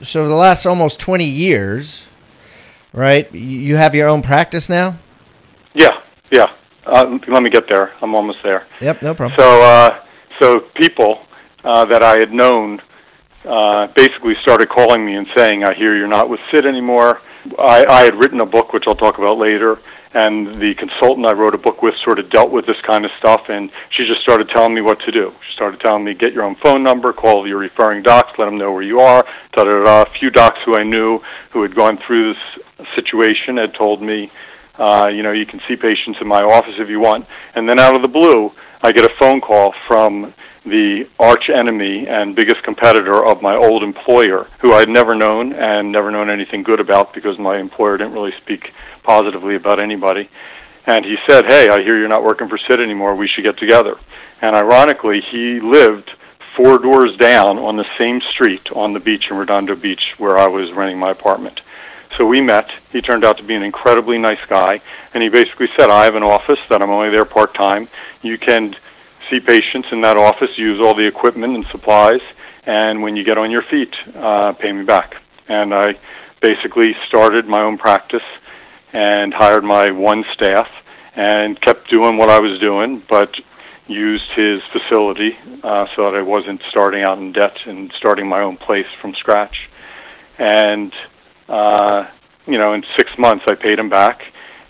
so 0.02 0.28
the 0.28 0.36
last 0.36 0.66
almost 0.66 1.00
20 1.00 1.26
years, 1.26 2.08
right? 2.94 3.32
You 3.34 3.42
you 3.42 3.76
have 3.76 3.96
your 3.96 4.08
own 4.10 4.22
practice 4.22 4.70
now. 4.70 4.98
Yeah, 5.74 6.02
yeah. 6.32 6.52
Uh, 6.86 7.20
let 7.28 7.44
me 7.44 7.50
get 7.50 7.68
there. 7.68 7.92
I'm 8.02 8.16
almost 8.16 8.40
there. 8.44 8.66
Yep, 8.82 9.02
no 9.02 9.14
problem. 9.14 9.38
So, 9.38 9.62
uh, 9.62 10.04
so 10.40 10.60
people 10.76 11.26
uh, 11.64 11.84
that 11.86 12.02
I 12.02 12.14
had 12.14 12.32
known 12.32 12.82
uh, 13.48 13.88
basically 13.96 14.34
started 14.42 14.70
calling 14.70 15.06
me 15.06 15.16
and 15.16 15.28
saying, 15.36 15.64
"I 15.64 15.74
hear 15.74 15.96
you're 15.96 16.08
not 16.08 16.30
with 16.30 16.40
Sid 16.52 16.66
anymore." 16.66 17.22
I, 17.58 17.86
I 17.90 18.04
had 18.04 18.16
written 18.16 18.42
a 18.42 18.46
book, 18.46 18.74
which 18.74 18.84
I'll 18.88 18.96
talk 18.96 19.18
about 19.18 19.38
later, 19.38 19.80
and 20.14 20.62
the 20.62 20.74
consultant 20.76 21.26
I 21.26 21.34
wrote 21.34 21.54
a 21.54 21.58
book 21.58 21.82
with 21.82 21.94
sort 22.04 22.20
of 22.20 22.30
dealt 22.30 22.52
with 22.52 22.66
this 22.66 22.78
kind 22.86 23.06
of 23.06 23.12
stuff, 23.20 23.42
and 23.50 23.70
she 23.92 24.06
just 24.06 24.22
started 24.22 24.50
telling 24.50 24.74
me 24.74 24.82
what 24.82 25.00
to 25.02 25.12
do. 25.12 25.32
She 25.48 25.54
started 25.56 25.80
telling 25.80 26.04
me, 26.04 26.14
get 26.14 26.34
your 26.34 26.44
own 26.44 26.56
phone 26.64 26.84
number, 26.84 27.14
call 27.14 27.48
your 27.48 27.60
referring 27.60 28.04
docs, 28.04 28.32
let 28.38 28.46
them 28.46 28.58
know 28.58 28.72
where 28.72 28.84
you 28.84 29.00
are. 29.00 29.24
Da 29.56 29.64
da 29.64 29.84
da. 29.84 30.02
A 30.02 30.20
few 30.20 30.30
docs 30.30 30.60
who 30.66 30.76
I 30.76 30.84
knew 30.84 31.20
who 31.52 31.62
had 31.62 31.76
gone 31.76 32.00
through 32.06 32.34
this 32.34 32.88
situation 32.96 33.58
had 33.58 33.74
told 33.76 34.02
me, 34.02 34.32
uh, 34.78 35.08
you 35.10 35.24
know, 35.24 35.32
you 35.32 35.46
can 35.46 35.60
see 35.68 35.76
patients 35.76 36.20
in 36.22 36.28
my 36.28 36.40
office 36.40 36.76
if 36.78 36.90
you 36.90 37.00
want. 37.00 37.26
And 37.56 37.68
then 37.68 37.80
out 37.80 37.96
of 37.96 38.02
the 38.02 38.08
blue, 38.08 38.52
I 38.82 38.92
get 38.92 39.06
a 39.06 39.14
phone 39.20 39.42
call 39.42 39.74
from 39.88 40.34
the 40.70 41.08
arch 41.20 41.50
enemy 41.50 42.08
and 42.08 42.36
biggest 42.36 42.64
competitor 42.64 43.26
of 43.26 43.42
my 43.42 43.56
old 43.56 43.84
employer, 43.84 44.48
who 44.60 44.74
I'd 44.74 44.90
never 44.90 45.16
known 45.16 45.54
and 45.54 45.92
never 45.92 46.12
known 46.12 46.30
anything 46.30 46.64
good 46.64 46.80
about 46.80 47.14
because 47.14 47.38
my 47.38 47.58
employer 47.58 47.98
didn't 47.98 48.14
really 48.14 48.34
speak 48.42 48.72
positively 49.04 49.56
about 49.56 49.80
anybody. 49.80 50.30
And 50.86 51.06
he 51.06 51.18
said, 51.28 51.46
Hey, 51.46 51.70
I 51.70 51.82
hear 51.82 51.98
you're 51.98 52.08
not 52.08 52.24
working 52.24 52.48
for 52.48 52.58
Sid 52.58 52.80
anymore. 52.80 53.16
We 53.16 53.28
should 53.28 53.44
get 53.44 53.58
together. 53.58 53.98
And 54.42 54.56
ironically, 54.56 55.22
he 55.22 55.60
lived 55.60 56.12
four 56.56 56.80
doors 56.80 57.16
down 57.18 57.60
on 57.60 57.76
the 57.76 57.86
same 58.00 58.22
street 58.22 58.72
on 58.72 58.94
the 58.94 59.00
beach 59.00 59.30
in 59.30 59.38
Redondo 59.38 59.76
Beach 59.76 60.16
where 60.18 60.38
I 60.38 60.48
was 60.48 60.72
renting 60.72 60.98
my 60.98 61.12
apartment. 61.12 61.62
So 62.18 62.26
we 62.26 62.42
met. 62.42 62.72
He 62.92 63.02
turned 63.02 63.24
out 63.24 63.38
to 63.38 63.44
be 63.44 63.54
an 63.54 63.64
incredibly 63.64 64.18
nice 64.18 64.44
guy. 64.48 64.82
And 65.14 65.22
he 65.22 65.30
basically 65.30 65.70
said, 65.78 65.90
I 65.90 66.06
have 66.06 66.16
an 66.16 66.24
office 66.24 66.60
that 66.70 66.82
I'm 66.82 66.90
only 66.90 67.10
there 67.10 67.26
part 67.26 67.54
time. 67.54 67.88
You 68.24 68.38
can 68.38 68.76
see 69.30 69.40
patients 69.40 69.90
in 69.92 70.02
that 70.02 70.18
office, 70.18 70.58
use 70.58 70.80
all 70.80 70.94
the 70.94 71.06
equipment 71.06 71.56
and 71.56 71.66
supplies, 71.68 72.22
and 72.66 73.02
when 73.02 73.16
you 73.16 73.24
get 73.24 73.38
on 73.38 73.52
your 73.52 73.64
feet, 73.64 73.96
uh, 74.16 74.54
pay 74.54 74.72
me 74.72 74.84
back. 74.84 75.16
And 75.48 75.74
I 75.74 76.00
basically 76.42 76.96
started 77.08 77.48
my 77.48 77.62
own 77.62 77.78
practice 77.78 78.24
and 78.94 79.34
hired 79.34 79.64
my 79.64 79.92
one 79.92 80.26
staff 80.34 80.68
and 81.16 81.60
kept 81.62 81.90
doing 81.90 82.18
what 82.18 82.30
I 82.30 82.40
was 82.40 82.60
doing, 82.60 83.04
but 83.10 83.34
used 83.88 84.30
his 84.36 84.62
facility 84.72 85.38
uh, 85.64 85.88
so 85.96 86.04
that 86.04 86.18
I 86.18 86.22
wasn't 86.22 86.62
starting 86.70 87.04
out 87.04 87.18
in 87.18 87.32
debt 87.32 87.58
and 87.66 87.92
starting 87.98 88.28
my 88.28 88.42
own 88.42 88.58
place 88.58 88.88
from 89.02 89.16
scratch. 89.16 89.70
And 90.38 90.94
uh, 91.48 92.08
you 92.46 92.58
know, 92.58 92.74
in 92.74 92.84
six 92.98 93.12
months, 93.18 93.46
I 93.48 93.56
paid 93.56 93.80
him 93.80 93.90
back, 93.90 94.22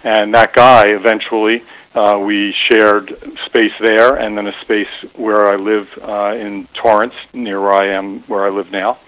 and 0.04 0.34
that 0.34 0.54
guy 0.54 0.88
eventually 0.88 1.64
uh, 1.98 2.20
we 2.20 2.54
shared 2.70 3.10
space 3.48 3.74
there, 3.80 4.16
and 4.16 4.38
then 4.38 4.46
a 4.46 4.62
space 4.62 4.88
where 5.16 5.48
I 5.48 5.56
live 5.56 5.88
uh, 6.00 6.36
in 6.38 6.68
Torrance, 6.76 7.16
near 7.34 7.60
where 7.60 7.74
I 7.74 7.88
am, 7.88 8.22
where 8.24 8.46
I 8.46 8.50
live 8.50 8.70
now. 8.70 9.00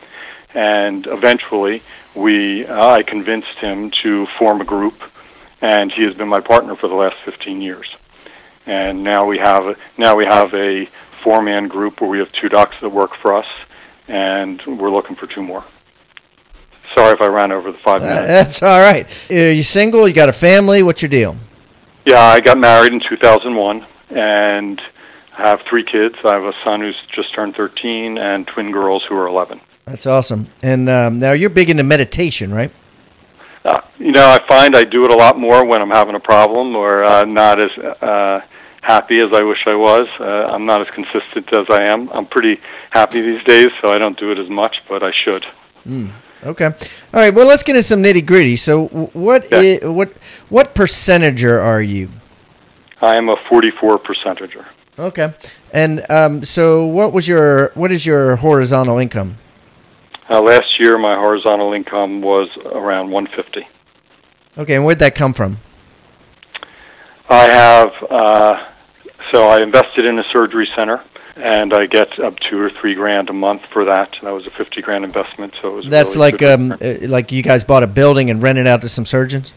And 0.56 1.06
eventually, 1.06 1.84
we 2.16 2.66
uh, 2.66 2.90
I 2.90 3.04
convinced 3.04 3.60
him 3.60 3.92
to 4.02 4.26
form 4.40 4.60
a 4.62 4.66
group, 4.66 5.04
and 5.62 5.92
he 5.92 6.02
has 6.04 6.16
been 6.16 6.28
my 6.28 6.40
partner 6.40 6.76
for 6.76 6.88
the 6.88 6.96
last 6.96 7.18
15 7.26 7.62
years. 7.62 7.88
And 8.66 9.04
now 9.04 9.26
we 9.26 9.38
have 9.38 9.68
a, 9.68 9.76
now 10.00 10.16
we 10.16 10.26
have 10.26 10.52
a 10.56 10.90
four-man 11.24 11.68
group 11.68 12.02
where 12.02 12.10
we 12.10 12.18
have 12.18 12.32
two 12.32 12.50
docs 12.50 12.78
that 12.82 12.90
work 12.90 13.16
for 13.18 13.36
us, 13.36 13.48
and 14.08 14.60
we're 14.66 14.90
looking 14.90 15.16
for 15.16 15.28
two 15.28 15.44
more. 15.44 15.64
Sorry 16.96 17.14
if 17.14 17.22
I 17.22 17.28
ran 17.28 17.52
over 17.52 17.72
the 17.72 17.78
five 17.78 18.02
minutes. 18.02 18.28
that's 18.28 18.64
all 18.64 18.82
right. 18.82 19.08
Are 19.30 19.52
you 19.52 19.62
single? 19.62 20.08
You 20.08 20.14
got 20.16 20.30
a 20.30 20.34
family? 20.34 20.82
What's 20.82 21.04
your 21.04 21.10
deal? 21.10 21.38
Yeah, 22.06 22.22
I 22.22 22.40
got 22.40 22.58
married 22.58 22.94
in 22.94 23.02
2001 23.08 23.86
and 24.10 24.82
I 25.38 25.50
have 25.50 25.62
three 25.70 25.84
kids. 25.84 26.16
I 26.26 26.34
have 26.34 26.44
a 26.44 26.54
son 26.64 26.82
who's 26.82 26.96
just 27.14 27.34
turned 27.34 27.56
13 27.56 28.18
and 28.18 28.48
twin 28.48 28.72
girls 28.72 29.04
who 29.08 29.16
are 29.16 29.28
11. 29.28 29.62
That's 29.86 30.06
awesome. 30.06 30.48
And 30.62 30.90
um, 30.90 31.20
now 31.20 31.32
you're 31.32 31.50
big 31.50 31.70
into 31.70 31.84
meditation, 31.84 32.54
right? 32.54 32.72
Uh, 33.66 33.82
you 33.98 34.12
know, 34.12 34.26
I 34.26 34.40
find 34.48 34.76
I 34.76 34.84
do 34.84 35.04
it 35.06 35.12
a 35.12 35.16
lot 35.16 35.38
more 35.38 35.66
when 35.66 35.82
I'm 35.82 35.90
having 35.90 36.16
a 36.16 36.20
problem 36.20 36.76
or 36.76 37.04
uh, 37.04 37.24
not 37.24 37.60
as 37.62 37.78
uh, 38.02 38.42
happy 38.82 39.20
as 39.20 39.28
I 39.34 39.44
wish 39.44 39.60
I 39.68 39.76
was. 39.76 40.08
Uh, 40.20 40.24
I'm 40.24 40.66
not 40.66 40.82
as 40.82 40.88
consistent 40.94 41.52
as 41.54 41.66
I 41.70 41.84
am. 41.92 42.10
I'm 42.10 42.26
pretty 42.26 42.60
happy 42.92 43.22
these 43.22 43.44
days, 43.44 43.68
so 43.82 43.90
I 43.90 43.98
don't 43.98 44.18
do 44.18 44.32
it 44.32 44.40
as 44.40 44.50
much, 44.50 44.78
but 44.88 45.04
I 45.04 45.12
should. 45.24 45.46
Mm. 45.86 46.14
Okay. 46.44 46.66
All 46.66 46.74
right. 47.14 47.34
Well, 47.34 47.48
let's 47.48 47.64
get 47.64 47.76
into 47.76 47.84
some 47.84 48.02
nitty 48.02 48.26
gritty. 48.26 48.56
So, 48.56 48.86
what 49.14 49.46
Yeah. 49.52 49.58
i- 49.84 49.88
what 49.88 50.12
what 50.50 50.74
percentager 50.76 51.62
are 51.62 51.82
you? 51.82 52.10
I 53.02 53.18
am 53.18 53.30
a 53.30 53.36
44 53.50 53.98
percentager. 54.00 54.66
Okay. 54.98 55.34
And 55.74 56.06
um, 56.10 56.44
so, 56.44 56.86
what 56.86 57.12
was 57.14 57.28
your 57.28 57.72
what 57.76 57.92
is 57.92 58.06
your 58.06 58.38
horizontal 58.38 58.98
income? 59.00 59.38
Uh, 60.30 60.42
last 60.42 60.80
year, 60.80 60.98
my 60.98 61.16
horizontal 61.16 61.74
income 61.74 62.22
was 62.22 62.48
around 62.72 63.10
150. 63.10 63.68
Okay. 64.58 64.76
And 64.76 64.86
where'd 64.86 65.00
that 65.00 65.16
come 65.16 65.34
from? 65.34 65.58
I 67.30 67.44
have, 67.46 67.90
uh, 68.10 68.54
so 69.34 69.48
I 69.50 69.60
invested 69.62 70.06
in 70.06 70.18
a 70.18 70.24
surgery 70.34 70.68
center, 70.76 71.02
and 71.40 71.74
I 71.74 71.86
get 71.86 72.20
up 72.20 72.36
two 72.50 72.60
or 72.60 72.70
three 72.82 72.96
grand 72.96 73.30
a 73.30 73.34
month 73.34 73.62
for 73.72 73.86
that. 73.86 74.16
That 74.22 74.32
was 74.32 74.46
a 74.46 74.52
50 74.58 74.82
grand 74.82 75.06
investment, 75.06 75.54
so 75.62 75.70
it 75.70 75.76
was. 75.76 75.86
That's 75.90 76.16
really 76.16 76.32
like 76.32 76.44
um 76.44 76.72
uh, 76.74 77.08
like 77.08 77.32
you 77.32 77.42
guys 77.42 77.64
bought 77.64 77.84
a 77.84 77.88
building 77.88 78.30
and 78.30 78.42
rented 78.44 78.68
out 78.68 78.82
to 78.82 78.90
some 78.90 79.06
surgeons. 79.06 79.54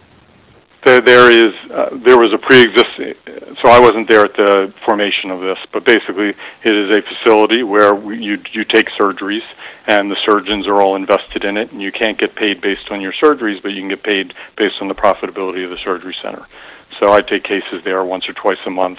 There, 0.84 1.00
there 1.00 1.30
is, 1.30 1.54
uh, 1.72 1.90
there 2.04 2.18
was 2.18 2.32
a 2.32 2.38
pre-existing. 2.38 3.14
So 3.62 3.70
I 3.70 3.78
wasn't 3.78 4.08
there 4.10 4.22
at 4.22 4.34
the 4.36 4.74
formation 4.84 5.30
of 5.30 5.40
this, 5.40 5.58
but 5.72 5.84
basically, 5.84 6.30
it 6.64 6.74
is 6.74 6.96
a 6.96 7.02
facility 7.02 7.62
where 7.62 7.94
we, 7.94 8.18
you 8.18 8.38
you 8.52 8.64
take 8.64 8.88
surgeries, 8.98 9.46
and 9.86 10.10
the 10.10 10.16
surgeons 10.26 10.66
are 10.66 10.82
all 10.82 10.96
invested 10.96 11.44
in 11.44 11.56
it, 11.56 11.70
and 11.70 11.80
you 11.80 11.92
can't 11.92 12.18
get 12.18 12.34
paid 12.34 12.60
based 12.60 12.90
on 12.90 13.00
your 13.00 13.12
surgeries, 13.12 13.62
but 13.62 13.68
you 13.68 13.80
can 13.80 13.90
get 13.90 14.02
paid 14.02 14.34
based 14.56 14.76
on 14.80 14.88
the 14.88 14.94
profitability 14.94 15.62
of 15.62 15.70
the 15.70 15.78
surgery 15.84 16.16
center. 16.20 16.46
So 17.00 17.12
I 17.12 17.20
take 17.20 17.44
cases 17.44 17.82
there 17.84 18.04
once 18.04 18.28
or 18.28 18.32
twice 18.32 18.58
a 18.66 18.70
month, 18.70 18.98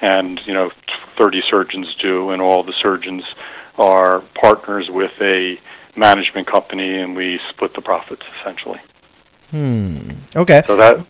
and 0.00 0.40
you 0.46 0.54
know, 0.54 0.70
30 1.18 1.42
surgeons 1.50 1.86
do, 2.00 2.30
and 2.30 2.40
all 2.42 2.62
the 2.62 2.72
surgeons 2.80 3.24
are 3.78 4.20
partners 4.40 4.88
with 4.90 5.12
a 5.20 5.58
management 5.96 6.46
company, 6.50 7.00
and 7.00 7.14
we 7.16 7.40
split 7.50 7.74
the 7.74 7.82
profits 7.82 8.22
essentially. 8.40 8.80
Hmm. 9.50 10.10
Okay. 10.36 10.62
So 10.66 10.76
that 10.76 11.06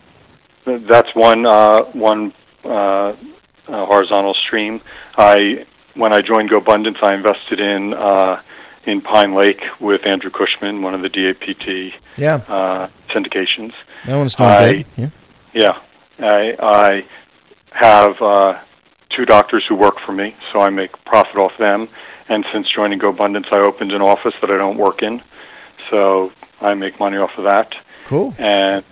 that's 0.65 1.09
one 1.15 1.45
uh, 1.45 1.81
one 1.93 2.33
uh, 2.63 2.69
uh, 2.69 3.15
horizontal 3.67 4.33
stream. 4.33 4.81
I 5.17 5.65
when 5.95 6.13
I 6.13 6.21
joined 6.21 6.49
GoBundance, 6.49 7.01
I 7.03 7.13
invested 7.15 7.59
in 7.59 7.93
uh, 7.93 8.41
in 8.85 9.01
Pine 9.01 9.33
Lake 9.33 9.61
with 9.79 10.05
Andrew 10.05 10.29
Cushman, 10.29 10.81
one 10.83 10.93
of 10.93 11.01
the 11.01 11.09
DAPT 11.09 11.93
Yeah. 12.17 12.35
uh, 12.47 12.87
syndications. 13.09 13.73
That 14.05 14.15
one's 14.15 14.35
doing 14.35 14.49
I- 14.49 14.71
good. 14.73 14.85
Yeah. 14.97 15.09
Yeah, 15.53 15.79
I 16.19 16.55
I 16.59 17.05
have 17.71 18.21
uh, 18.21 18.59
two 19.15 19.25
doctors 19.25 19.63
who 19.67 19.75
work 19.75 19.95
for 20.05 20.11
me, 20.11 20.35
so 20.51 20.59
I 20.59 20.69
make 20.69 20.91
profit 21.05 21.37
off 21.37 21.51
them. 21.59 21.87
And 22.27 22.45
since 22.51 22.67
joining 22.73 22.99
GoBundance, 22.99 23.51
I 23.51 23.65
opened 23.65 23.91
an 23.91 24.01
office 24.01 24.33
that 24.41 24.49
I 24.49 24.57
don't 24.57 24.77
work 24.77 25.01
in, 25.01 25.21
so 25.89 26.31
I 26.61 26.73
make 26.73 26.99
money 26.99 27.17
off 27.17 27.31
of 27.37 27.43
that 27.45 27.73
Cool. 28.05 28.33
and 28.37 28.83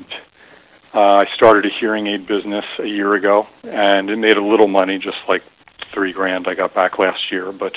uh, 0.93 0.99
I 0.99 1.25
started 1.35 1.65
a 1.65 1.69
hearing 1.79 2.07
aid 2.07 2.27
business 2.27 2.65
a 2.79 2.85
year 2.85 3.15
ago, 3.15 3.47
and 3.63 4.09
it 4.09 4.17
made 4.17 4.37
a 4.37 4.43
little 4.43 4.67
money, 4.67 4.99
just 4.99 5.17
like 5.27 5.41
three 5.93 6.13
grand 6.13 6.47
I 6.47 6.53
got 6.53 6.75
back 6.75 6.99
last 6.99 7.31
year. 7.31 7.51
But 7.51 7.73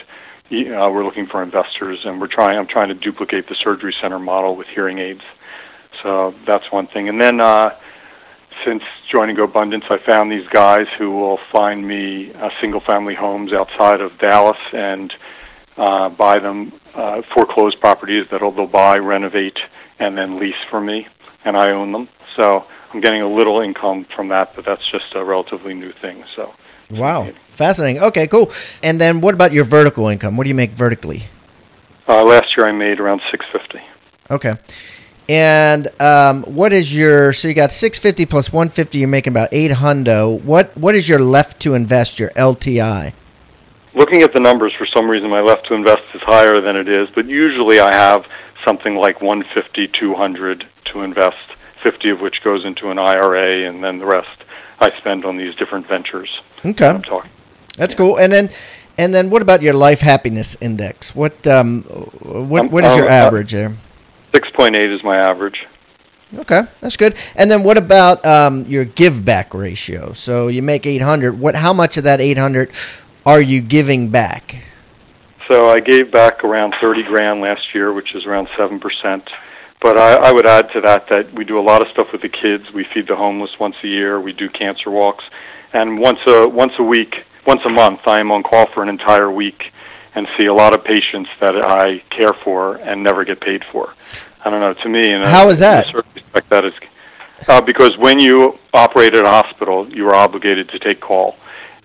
know, 0.50 0.90
we're 0.90 1.04
looking 1.04 1.26
for 1.26 1.42
investors, 1.42 2.00
and 2.04 2.20
we're 2.20 2.28
trying. 2.28 2.58
I'm 2.58 2.66
trying 2.66 2.88
to 2.88 2.94
duplicate 2.94 3.48
the 3.48 3.56
surgery 3.62 3.94
center 4.02 4.18
model 4.18 4.56
with 4.56 4.66
hearing 4.74 4.98
aids. 4.98 5.22
So 6.02 6.34
that's 6.46 6.70
one 6.70 6.88
thing. 6.88 7.08
And 7.08 7.20
then 7.20 7.40
uh, 7.40 7.70
since 8.64 8.82
joining 9.12 9.36
GoBundance, 9.36 9.90
I 9.90 9.98
found 10.06 10.30
these 10.30 10.46
guys 10.52 10.86
who 10.98 11.10
will 11.12 11.38
find 11.52 11.86
me 11.86 12.32
uh, 12.32 12.48
single-family 12.60 13.14
homes 13.14 13.52
outside 13.52 14.00
of 14.00 14.18
Dallas 14.18 14.58
and 14.72 15.12
uh, 15.76 16.08
buy 16.08 16.38
them 16.38 16.72
uh, 16.94 17.22
foreclosed 17.34 17.80
properties 17.80 18.26
that 18.30 18.40
they'll 18.40 18.66
buy, 18.66 18.96
renovate, 18.96 19.58
and 19.98 20.16
then 20.16 20.40
lease 20.40 20.54
for 20.70 20.80
me, 20.80 21.06
and 21.44 21.56
I 21.56 21.70
own 21.70 21.92
them. 21.92 22.08
So 22.36 22.64
I'm 22.92 23.00
getting 23.00 23.22
a 23.22 23.28
little 23.28 23.60
income 23.60 24.06
from 24.14 24.28
that, 24.28 24.54
but 24.56 24.64
that's 24.64 24.82
just 24.90 25.14
a 25.14 25.24
relatively 25.24 25.74
new 25.74 25.92
thing. 26.00 26.24
So 26.34 26.52
Wow. 26.90 27.32
Fascinating. 27.50 28.02
Okay. 28.02 28.26
Cool. 28.26 28.50
And 28.82 29.00
then 29.00 29.20
what 29.20 29.34
about 29.34 29.52
your 29.52 29.64
vertical 29.64 30.08
income? 30.08 30.36
What 30.36 30.44
do 30.44 30.48
you 30.48 30.54
make 30.54 30.72
vertically? 30.72 31.22
uh, 32.08 32.22
last 32.22 32.56
year 32.56 32.66
I 32.66 32.72
made 32.72 33.00
around 33.00 33.20
650. 33.30 33.80
Okay. 34.30 34.54
And 35.28 35.88
um, 36.00 36.44
what 36.44 36.72
is 36.72 36.96
your 36.96 37.32
so 37.32 37.48
you 37.48 37.54
got 37.54 37.72
six 37.72 37.98
fifty 37.98 38.26
plus 38.26 38.52
one 38.52 38.68
fifty? 38.68 38.98
You're 38.98 39.08
making 39.08 39.32
about 39.32 39.48
eight 39.52 39.72
hundo. 39.72 40.40
What 40.42 40.76
what 40.76 40.94
is 40.94 41.08
your 41.08 41.18
left 41.18 41.60
to 41.60 41.74
invest? 41.74 42.18
Your 42.18 42.30
LTI. 42.30 43.12
Looking 43.94 44.22
at 44.22 44.32
the 44.32 44.40
numbers, 44.40 44.72
for 44.78 44.86
some 44.86 45.08
reason 45.10 45.30
my 45.30 45.40
left 45.40 45.66
to 45.68 45.74
invest 45.74 46.02
is 46.14 46.20
higher 46.22 46.60
than 46.60 46.76
it 46.76 46.88
is, 46.88 47.08
but 47.14 47.26
usually 47.26 47.80
I 47.80 47.92
have 47.94 48.24
something 48.66 48.94
like 48.94 49.22
150, 49.22 49.88
200 49.88 50.66
to 50.92 51.00
invest, 51.00 51.36
50 51.82 52.10
of 52.10 52.20
which 52.20 52.42
goes 52.44 52.64
into 52.66 52.90
an 52.90 52.98
IRA, 52.98 53.66
and 53.66 53.82
then 53.82 53.98
the 53.98 54.06
rest 54.06 54.44
I 54.80 54.90
spend 54.98 55.24
on 55.24 55.38
these 55.38 55.54
different 55.54 55.88
ventures. 55.88 56.28
Okay, 56.64 56.86
I'm 56.86 57.02
talking. 57.02 57.30
that's 57.76 57.94
cool. 57.94 58.18
And 58.18 58.32
then 58.32 58.50
and 58.98 59.12
then 59.12 59.30
what 59.30 59.42
about 59.42 59.62
your 59.62 59.74
life 59.74 60.00
happiness 60.00 60.56
index? 60.60 61.16
What 61.16 61.46
um 61.46 61.82
what 61.82 62.60
Um, 62.60 62.70
what 62.70 62.84
is 62.84 62.94
your 62.94 63.06
uh, 63.06 63.10
uh, 63.10 63.26
average 63.26 63.52
there? 63.52 63.74
6.8 64.36 64.94
is 64.94 65.02
my 65.02 65.16
average. 65.16 65.64
Okay, 66.34 66.62
that's 66.80 66.96
good. 66.96 67.16
And 67.36 67.50
then 67.50 67.62
what 67.62 67.78
about 67.78 68.24
um, 68.26 68.66
your 68.66 68.84
give 68.84 69.24
back 69.24 69.54
ratio? 69.54 70.12
So 70.12 70.48
you 70.48 70.60
make 70.60 70.84
800. 70.84 71.38
What? 71.38 71.56
How 71.56 71.72
much 71.72 71.96
of 71.96 72.04
that 72.04 72.20
800 72.20 72.70
are 73.24 73.40
you 73.40 73.62
giving 73.62 74.10
back? 74.10 74.62
So 75.50 75.70
I 75.70 75.78
gave 75.78 76.12
back 76.12 76.44
around 76.44 76.74
30 76.80 77.04
grand 77.04 77.40
last 77.40 77.62
year, 77.72 77.92
which 77.92 78.14
is 78.14 78.26
around 78.26 78.48
7%. 78.58 78.80
But 79.80 79.96
I, 79.96 80.14
I 80.14 80.32
would 80.32 80.46
add 80.46 80.68
to 80.72 80.80
that 80.80 81.06
that 81.10 81.32
we 81.32 81.44
do 81.44 81.58
a 81.58 81.62
lot 81.62 81.80
of 81.80 81.88
stuff 81.92 82.08
with 82.12 82.22
the 82.22 82.28
kids. 82.28 82.64
We 82.74 82.84
feed 82.92 83.06
the 83.08 83.16
homeless 83.16 83.50
once 83.60 83.76
a 83.84 83.86
year. 83.86 84.20
We 84.20 84.32
do 84.32 84.48
cancer 84.50 84.90
walks. 84.90 85.24
And 85.72 85.98
once 86.00 86.18
a, 86.26 86.48
once 86.48 86.72
a 86.78 86.82
week, 86.82 87.14
once 87.46 87.60
a 87.64 87.70
month, 87.70 88.00
I 88.06 88.18
am 88.18 88.32
on 88.32 88.42
call 88.42 88.66
for 88.74 88.82
an 88.82 88.88
entire 88.88 89.30
week 89.30 89.62
and 90.16 90.26
see 90.40 90.46
a 90.46 90.54
lot 90.54 90.74
of 90.74 90.82
patients 90.82 91.30
that 91.40 91.54
I 91.54 92.02
care 92.10 92.32
for 92.42 92.76
and 92.76 93.04
never 93.04 93.24
get 93.24 93.40
paid 93.40 93.62
for. 93.70 93.94
I 94.44 94.50
don't 94.50 94.60
know. 94.60 94.74
To 94.74 94.88
me, 94.88 95.06
in 95.06 95.20
a, 95.20 95.28
How 95.28 95.48
is 95.48 95.60
that? 95.60 95.84
In 95.84 95.90
a 95.90 95.92
certain 95.92 96.12
respect, 96.14 96.50
that 96.50 96.64
is 96.64 96.72
uh, 97.48 97.60
because 97.60 97.96
when 97.98 98.18
you 98.18 98.58
operate 98.72 99.14
at 99.14 99.26
a 99.26 99.28
hospital, 99.28 99.88
you 99.94 100.08
are 100.08 100.14
obligated 100.14 100.68
to 100.70 100.78
take 100.78 101.00
call, 101.00 101.36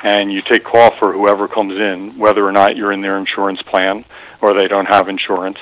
and 0.03 0.31
you 0.31 0.41
take 0.49 0.63
call 0.63 0.91
for 0.97 1.11
whoever 1.11 1.47
comes 1.47 1.73
in, 1.73 2.17
whether 2.17 2.47
or 2.47 2.51
not 2.51 2.75
you're 2.75 2.93
in 2.93 3.01
their 3.01 3.17
insurance 3.17 3.61
plan 3.63 4.05
or 4.41 4.53
they 4.53 4.67
don't 4.67 4.87
have 4.87 5.07
insurance. 5.09 5.57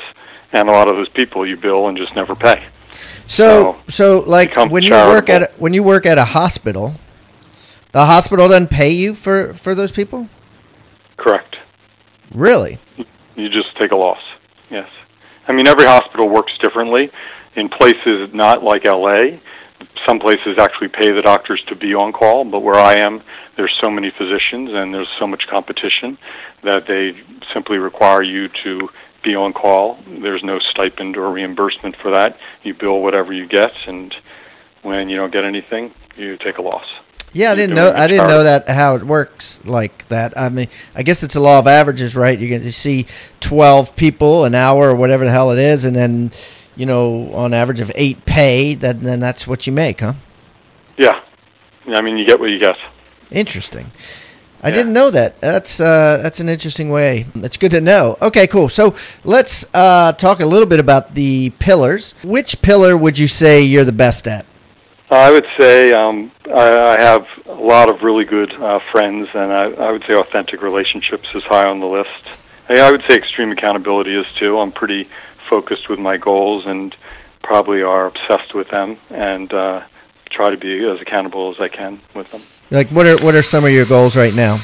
And 0.54 0.70
a 0.70 0.72
lot 0.72 0.90
of 0.90 0.96
those 0.96 1.10
people 1.10 1.46
you 1.46 1.58
bill 1.58 1.90
and 1.90 1.98
just 1.98 2.16
never 2.16 2.36
pay. 2.36 2.68
So, 3.28 3.78
So, 3.88 4.22
so 4.22 4.24
like 4.26 4.56
when 4.72 4.84
you 4.84 4.92
work 4.92 5.30
at 5.30 5.42
a, 5.44 5.52
when 5.58 5.74
you 5.74 5.84
work 5.84 6.06
at 6.06 6.18
a 6.18 6.26
hospital, 6.26 6.94
the 7.92 8.06
hospital 8.06 8.48
doesn't 8.48 8.70
pay 8.70 8.92
you 8.92 9.14
for 9.14 9.54
for 9.54 9.76
those 9.76 9.92
people. 9.92 10.28
Correct. 11.18 11.58
Really? 12.34 12.80
You 13.36 13.50
just 13.50 13.76
take 13.80 13.92
a 13.92 13.98
loss. 13.98 14.22
Yes. 14.70 14.90
I 15.48 15.54
mean, 15.54 15.68
every 15.68 15.86
hospital 15.86 16.30
works 16.30 16.54
differently. 16.62 17.10
In 17.56 17.70
places 17.70 18.30
not 18.34 18.64
like 18.64 18.86
LA, 18.86 19.40
some 20.08 20.20
places 20.20 20.58
actually 20.60 20.90
pay 20.90 21.12
the 21.12 21.22
doctors 21.24 21.64
to 21.68 21.76
be 21.76 21.94
on 21.94 22.14
call, 22.14 22.46
but 22.46 22.62
where 22.62 22.80
I 22.80 22.96
am, 22.96 23.22
there's 23.58 23.76
so 23.84 23.90
many 23.90 24.12
physicians 24.18 24.70
and 24.72 24.94
there's 24.94 25.10
so 25.20 25.28
much 25.28 25.48
competition 25.50 26.18
that 26.64 26.86
they 26.88 27.20
simply 27.54 27.78
require 27.78 28.24
you 28.24 28.48
to 28.64 28.90
be 29.24 29.36
on 29.36 29.54
call. 29.54 29.98
There's 30.22 30.44
no 30.44 30.60
stipend 30.60 31.18
or 31.18 31.32
reimbursement 31.32 31.96
for 32.02 32.14
that. 32.14 32.38
You 32.64 32.74
bill 32.74 33.02
whatever 33.02 33.34
you 33.34 33.48
get, 33.48 33.72
and 33.88 34.16
when 34.84 35.10
you 35.10 35.18
don't 35.18 35.34
get 35.34 35.44
anything, 35.44 35.94
you 36.16 36.38
take 36.38 36.58
a 36.58 36.62
loss. 36.62 36.86
Yeah, 37.34 37.52
I 37.52 37.56
didn't 37.56 37.76
know. 37.76 37.92
I 37.96 38.08
didn't 38.08 38.28
know 38.28 38.44
that 38.44 38.68
how 38.70 38.96
it 38.96 39.04
works 39.04 39.60
like 39.64 40.08
that. 40.08 40.36
I 40.38 40.50
mean, 40.50 40.68
I 40.96 41.04
guess 41.04 41.22
it's 41.22 41.36
a 41.36 41.40
law 41.40 41.60
of 41.60 41.68
averages, 41.68 42.16
right? 42.16 42.38
You 42.38 42.48
get 42.48 42.64
to 42.64 42.72
see 42.72 43.06
twelve 43.40 43.96
people 43.96 44.46
an 44.46 44.56
hour 44.56 44.90
or 44.90 44.96
whatever 44.96 45.26
the 45.26 45.32
hell 45.32 45.52
it 45.52 45.60
is, 45.60 45.86
and 45.86 45.96
then 45.96 46.32
you 46.76 46.86
know, 46.86 47.32
on 47.34 47.54
average 47.54 47.82
of 47.82 47.92
eight 47.96 48.26
pay. 48.26 48.74
That 48.74 49.02
then 49.02 49.20
that's 49.20 49.46
what 49.48 49.68
you 49.68 49.74
make, 49.74 50.00
huh? 50.02 50.14
Yeah. 50.98 51.22
I 51.88 52.02
mean, 52.02 52.18
you 52.18 52.26
get 52.26 52.40
what 52.40 52.48
you 52.50 52.60
get. 52.60 52.76
Interesting. 53.32 53.92
I 54.62 54.70
Yeah. 54.70 54.74
didn't 54.76 54.94
know 54.94 55.10
that. 55.12 55.40
That's 55.40 55.80
uh, 55.80 56.20
that's 56.24 56.40
an 56.40 56.50
interesting 56.50 56.90
way. 56.90 57.28
It's 57.36 57.58
good 57.58 57.72
to 57.72 57.82
know. 57.82 58.18
Okay, 58.22 58.48
cool. 58.48 58.70
So 58.70 58.96
let's 59.24 59.66
uh, 59.74 60.14
talk 60.14 60.40
a 60.40 60.46
little 60.46 60.68
bit 60.68 60.80
about 60.80 61.14
the 61.16 61.52
pillars. 61.60 62.14
Which 62.24 62.62
pillar 62.62 62.98
would 62.98 63.18
you 63.20 63.28
say 63.28 63.62
you're 63.62 63.86
the 63.86 63.92
best 63.92 64.28
at? 64.28 64.46
I 65.12 65.32
would 65.32 65.48
say 65.58 65.92
um, 65.92 66.32
I, 66.46 66.78
I 66.78 67.02
have 67.02 67.26
a 67.48 67.54
lot 67.54 67.90
of 67.90 68.04
really 68.04 68.26
good 68.26 68.54
uh, 68.54 68.80
friends, 68.92 69.28
and 69.34 69.52
I, 69.52 69.72
I 69.72 69.92
would 69.92 70.04
say 70.08 70.14
authentic 70.14 70.62
relationships 70.62 71.28
is 71.34 71.44
high 71.44 71.68
on 71.68 71.80
the 71.80 71.88
list. 71.88 72.10
I, 72.70 72.80
I 72.80 72.92
would 72.92 73.02
say 73.10 73.16
extreme 73.16 73.52
accountability 73.52 74.16
is 74.16 74.28
too. 74.38 74.60
I'm 74.60 74.72
pretty 74.72 75.10
focused 75.50 75.90
with 75.90 75.98
my 75.98 76.18
goals 76.18 76.66
and 76.68 76.96
probably 77.42 77.82
are 77.82 78.06
obsessed 78.06 78.54
with 78.54 78.70
them, 78.70 78.98
and 79.10 79.52
uh, 79.52 79.84
try 80.30 80.52
to 80.52 80.58
be 80.58 80.86
as 80.88 81.02
accountable 81.02 81.52
as 81.52 81.60
I 81.60 81.70
can 81.70 82.00
with 82.14 82.30
them. 82.30 82.44
Like, 82.70 82.90
what 82.90 83.08
are 83.08 83.18
what 83.26 83.34
are 83.34 83.42
some 83.42 83.66
of 83.66 83.72
your 83.72 83.88
goals 83.88 84.16
right 84.16 84.36
now? 84.36 84.60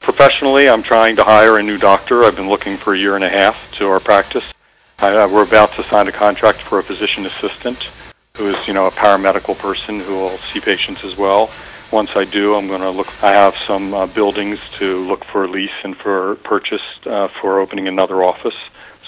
Professionally, 0.00 0.68
I'm 0.68 0.82
trying 0.82 1.16
to 1.16 1.24
hire 1.24 1.56
a 1.58 1.62
new 1.62 1.78
doctor. 1.78 2.24
I've 2.24 2.36
been 2.36 2.48
looking 2.48 2.76
for 2.76 2.92
a 2.92 2.98
year 2.98 3.14
and 3.14 3.24
a 3.24 3.28
half 3.28 3.72
to 3.76 3.86
our 3.86 4.00
practice. 4.00 4.52
I, 4.98 5.16
uh, 5.16 5.28
we're 5.28 5.44
about 5.44 5.72
to 5.72 5.82
sign 5.84 6.08
a 6.08 6.12
contract 6.12 6.60
for 6.60 6.78
a 6.78 6.82
physician 6.82 7.24
assistant 7.24 7.88
who 8.38 8.48
is, 8.48 8.66
you 8.66 8.72
know, 8.72 8.86
a 8.86 8.90
paramedical 8.90 9.58
person 9.58 10.00
who 10.00 10.14
will 10.14 10.38
see 10.38 10.58
patients 10.58 11.04
as 11.04 11.18
well. 11.18 11.50
Once 11.92 12.16
I 12.16 12.24
do, 12.24 12.54
I'm 12.54 12.66
going 12.66 12.80
to 12.80 12.90
look. 12.90 13.22
I 13.22 13.32
have 13.32 13.54
some 13.54 13.92
uh, 13.92 14.06
buildings 14.06 14.58
to 14.78 15.06
look 15.06 15.24
for 15.26 15.46
lease 15.46 15.70
and 15.84 15.94
for 15.98 16.36
purchase 16.36 16.80
uh, 17.04 17.28
for 17.40 17.60
opening 17.60 17.88
another 17.88 18.22
office. 18.22 18.54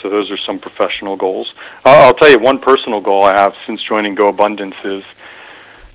So 0.02 0.10
those 0.10 0.30
are 0.30 0.37
some 0.37 0.58
professional 0.58 1.16
goals. 1.16 1.50
I'll, 1.87 2.08
I'll 2.08 2.12
tell 2.12 2.30
you 2.30 2.38
one 2.38 2.58
personal 2.58 3.00
goal 3.00 3.24
I 3.24 3.40
have 3.40 3.54
since 3.66 3.82
joining 3.88 4.14
GoBundance 4.14 4.74
is 4.84 5.02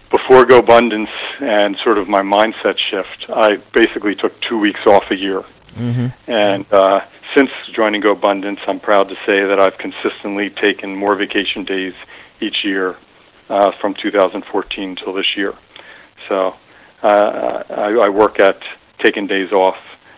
before 0.10 0.46
GoBundance 0.46 1.14
and 1.40 1.78
sort 1.84 2.00
of 2.00 2.10
my 2.10 2.22
mindset 2.22 2.80
shift. 2.90 3.30
I 3.30 3.58
basically 3.76 4.16
took 4.16 4.34
two 4.42 4.58
weeks 4.58 4.80
off 4.88 5.04
a 5.12 5.16
year. 5.16 5.44
Mm-hmm. 5.76 6.32
And 6.32 6.66
uh, 6.74 7.02
since 7.38 7.52
joining 7.76 8.02
GoBundance, 8.02 8.58
I'm 8.68 8.80
proud 8.80 9.08
to 9.10 9.16
say 9.28 9.46
that 9.46 9.60
I've 9.60 9.78
consistently 9.78 10.50
taken 10.50 10.96
more 10.96 11.16
vacation 11.16 11.64
days 11.64 11.94
each 12.42 12.64
year 12.64 12.98
uh, 13.50 13.72
from 13.82 13.96
2014 14.02 14.96
till 14.96 15.14
this 15.14 15.36
year. 15.36 15.54
So 16.28 16.54
uh, 17.04 17.64
I, 17.70 18.06
I 18.06 18.10
work 18.10 18.40
at 18.40 18.58
taking 19.04 19.28
days 19.28 19.52
off 19.52 19.78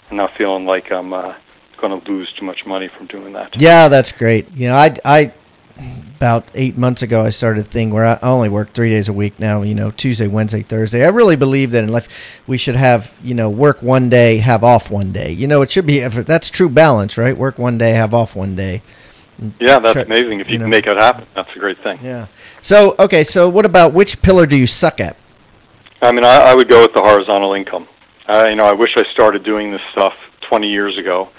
and 0.10 0.18
not 0.18 0.32
feeling 0.38 0.66
like 0.66 0.92
I'm 0.92 1.14
uh, 1.14 1.36
going 1.80 2.00
to 2.00 2.12
lose 2.12 2.32
too 2.38 2.46
much 2.46 2.66
money 2.66 2.90
from 2.98 3.08
doing 3.08 3.34
that. 3.34 3.60
Yeah, 3.60 3.90
that's 3.90 4.12
great. 4.12 4.52
You 4.52 4.70
know, 4.70 4.76
I, 4.76 4.96
I 5.06 5.34
about 6.22 6.48
eight 6.54 6.78
months 6.78 7.02
ago 7.02 7.24
I 7.24 7.30
started 7.30 7.66
a 7.66 7.68
thing 7.68 7.90
where 7.90 8.06
I 8.06 8.20
only 8.22 8.50
work 8.50 8.74
three 8.74 8.90
days 8.90 9.10
a 9.10 9.14
week 9.14 9.40
now. 9.40 9.64
You 9.64 9.74
know, 9.74 9.90
Tuesday, 9.90 10.28
Wednesday, 10.28 10.62
Thursday. 10.62 11.04
I 11.04 11.10
really 11.10 11.36
believe 11.36 11.72
that 11.72 11.84
in 11.84 11.92
life 11.92 12.42
we 12.46 12.58
should 12.58 12.76
have 12.76 13.20
you 13.24 13.34
know 13.34 13.50
work 13.50 13.82
one 13.82 14.10
day, 14.10 14.38
have 14.38 14.64
off 14.64 14.92
one 14.92 15.12
day. 15.12 15.32
You 15.32 15.48
know, 15.48 15.62
it 15.62 15.72
should 15.72 15.88
be 15.88 16.00
that's 16.00 16.50
true 16.50 16.70
balance, 16.70 17.18
right? 17.18 17.36
Work 17.36 17.58
one 17.58 17.78
day, 17.78 17.92
have 17.94 18.14
off 18.14 18.36
one 18.36 18.56
day. 18.56 18.84
Yeah, 19.60 19.80
that's 19.80 19.94
Try- 19.94 20.04
amazing. 20.04 20.40
If 20.40 20.48
you, 20.48 20.54
you 20.54 20.60
can 20.60 20.70
make 20.70 20.86
it 20.86 20.98
happen, 20.98 21.26
that's 21.36 21.50
a 21.56 21.60
great 21.60 21.82
thing. 21.84 22.00
Yeah. 22.04 22.28
So 22.62 22.96
okay, 23.00 23.24
so 23.24 23.50
what 23.50 23.66
about 23.66 23.94
which 23.94 24.22
pillar 24.22 24.46
do 24.46 24.56
you 24.56 24.68
suck 24.68 25.00
at? 25.00 25.18
I 26.02 26.12
mean, 26.12 26.26
I, 26.26 26.52
I 26.52 26.56
would 26.56 26.70
go 26.70 26.82
with 26.82 26.94
the 26.94 27.02
horizontal 27.02 27.54
income. 27.54 27.88
I, 28.28 28.50
you 28.50 28.56
know, 28.56 28.66
I 28.66 28.74
wish 28.74 28.92
I 28.96 29.04
started 29.14 29.44
doing 29.44 29.72
this 29.72 29.82
stuff 29.92 30.14
20 30.50 30.68
years 30.68 30.98
ago, 30.98 31.30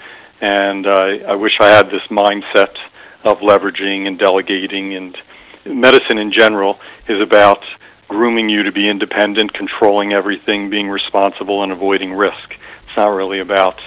and 0.41 0.85
uh, 0.85 1.17
I 1.27 1.35
wish 1.35 1.53
I 1.59 1.69
had 1.69 1.89
this 1.89 2.01
mindset 2.09 2.75
of 3.23 3.39
leveraging 3.39 4.07
and 4.07 4.17
delegating. 4.19 4.95
And 4.95 5.17
medicine 5.65 6.17
in 6.17 6.31
general 6.31 6.79
is 7.07 7.21
about 7.21 7.63
grooming 8.07 8.49
you 8.49 8.63
to 8.63 8.71
be 8.71 8.89
independent, 8.89 9.53
controlling 9.53 10.13
everything, 10.13 10.69
being 10.69 10.89
responsible, 10.89 11.63
and 11.63 11.71
avoiding 11.71 12.13
risk. 12.13 12.55
It's 12.87 12.97
not 12.97 13.07
really 13.07 13.39
about 13.39 13.81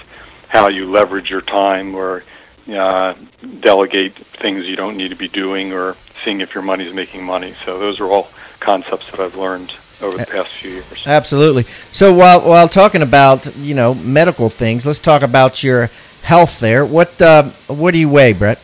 how 0.47 0.69
you 0.69 0.89
leverage 0.91 1.29
your 1.29 1.41
time 1.41 1.95
or 1.95 2.23
uh, 2.69 3.13
delegate 3.61 4.13
things 4.13 4.67
you 4.67 4.75
don't 4.75 4.97
need 4.97 5.09
to 5.09 5.15
be 5.15 5.27
doing 5.27 5.73
or 5.73 5.95
seeing 6.23 6.41
if 6.41 6.53
your 6.53 6.63
money's 6.63 6.93
making 6.93 7.23
money. 7.23 7.53
So 7.65 7.79
those 7.79 7.99
are 7.99 8.05
all 8.05 8.29
concepts 8.59 9.09
that 9.11 9.19
I've 9.19 9.35
learned 9.35 9.73
over 10.01 10.17
the 10.17 10.25
past 10.25 10.49
few 10.53 10.71
years. 10.71 11.03
Absolutely. 11.07 11.63
So 11.63 12.13
while 12.13 12.41
while 12.41 12.67
talking 12.67 13.01
about 13.01 13.55
you 13.57 13.75
know 13.75 13.93
medical 13.95 14.49
things, 14.49 14.85
let's 14.85 14.99
talk 14.99 15.21
about 15.21 15.63
your 15.63 15.89
health. 16.23 16.59
There, 16.59 16.85
what 16.85 17.19
uh, 17.21 17.43
what 17.67 17.91
do 17.91 17.99
you 17.99 18.09
weigh, 18.09 18.33
Brett? 18.33 18.61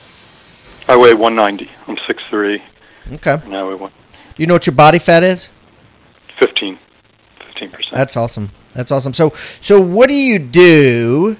I 0.87 0.97
weigh 0.97 1.13
190. 1.13 1.71
I'm 1.87 1.95
6'3", 1.95 2.61
Okay. 3.13 3.37
and 3.45 3.55
I 3.55 3.63
weigh 3.63 3.75
one, 3.75 3.91
Do 4.35 4.43
you 4.43 4.47
know 4.47 4.53
what 4.55 4.67
your 4.67 4.75
body 4.75 4.99
fat 4.99 5.23
is? 5.23 5.47
15, 6.39 6.77
15%. 7.57 7.71
That's 7.93 8.17
awesome. 8.17 8.49
That's 8.73 8.91
awesome. 8.91 9.13
So 9.13 9.31
so 9.61 9.79
what 9.79 10.09
do 10.09 10.15
you 10.15 10.39
do 10.39 11.37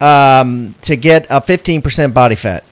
um, 0.00 0.74
to 0.82 0.96
get 0.96 1.26
a 1.30 1.40
fifteen 1.40 1.82
percent 1.82 2.14
body 2.14 2.36
fat? 2.36 2.64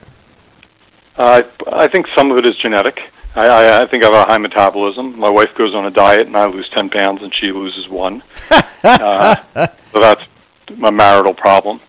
Uh, 1.17 1.43
I 1.73 1.89
think 1.89 2.07
some 2.17 2.31
of 2.31 2.39
it 2.39 2.49
is 2.49 2.57
genetic. 2.61 2.99
I, 3.37 3.47
I, 3.47 3.83
I 3.83 3.89
think 3.89 4.05
I 4.05 4.07
have 4.07 4.29
a 4.29 4.33
high 4.33 4.39
metabolism. 4.39 5.19
My 5.19 5.31
wife 5.31 5.51
goes 5.57 5.75
on 5.75 5.87
a 5.87 5.91
diet, 5.91 6.27
and 6.27 6.37
I 6.37 6.47
lose 6.47 6.69
10 6.75 6.91
pounds, 6.91 7.21
and 7.23 7.33
she 7.35 7.53
loses 7.53 7.89
one. 7.89 8.23
uh, 8.85 9.35
so 9.93 10.01
that's 10.01 10.23
my 10.77 10.91
marital 10.91 11.35
problem. 11.35 11.81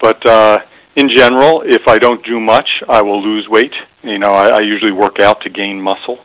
But 0.00 0.26
uh, 0.26 0.58
in 0.96 1.08
general, 1.08 1.62
if 1.64 1.82
I 1.86 1.98
don't 1.98 2.24
do 2.24 2.40
much, 2.40 2.68
I 2.88 3.00
will 3.02 3.22
lose 3.22 3.48
weight. 3.48 3.72
You 4.02 4.18
know, 4.18 4.30
I, 4.30 4.58
I 4.58 4.60
usually 4.60 4.92
work 4.92 5.20
out 5.20 5.40
to 5.42 5.50
gain 5.50 5.80
muscle. 5.80 6.18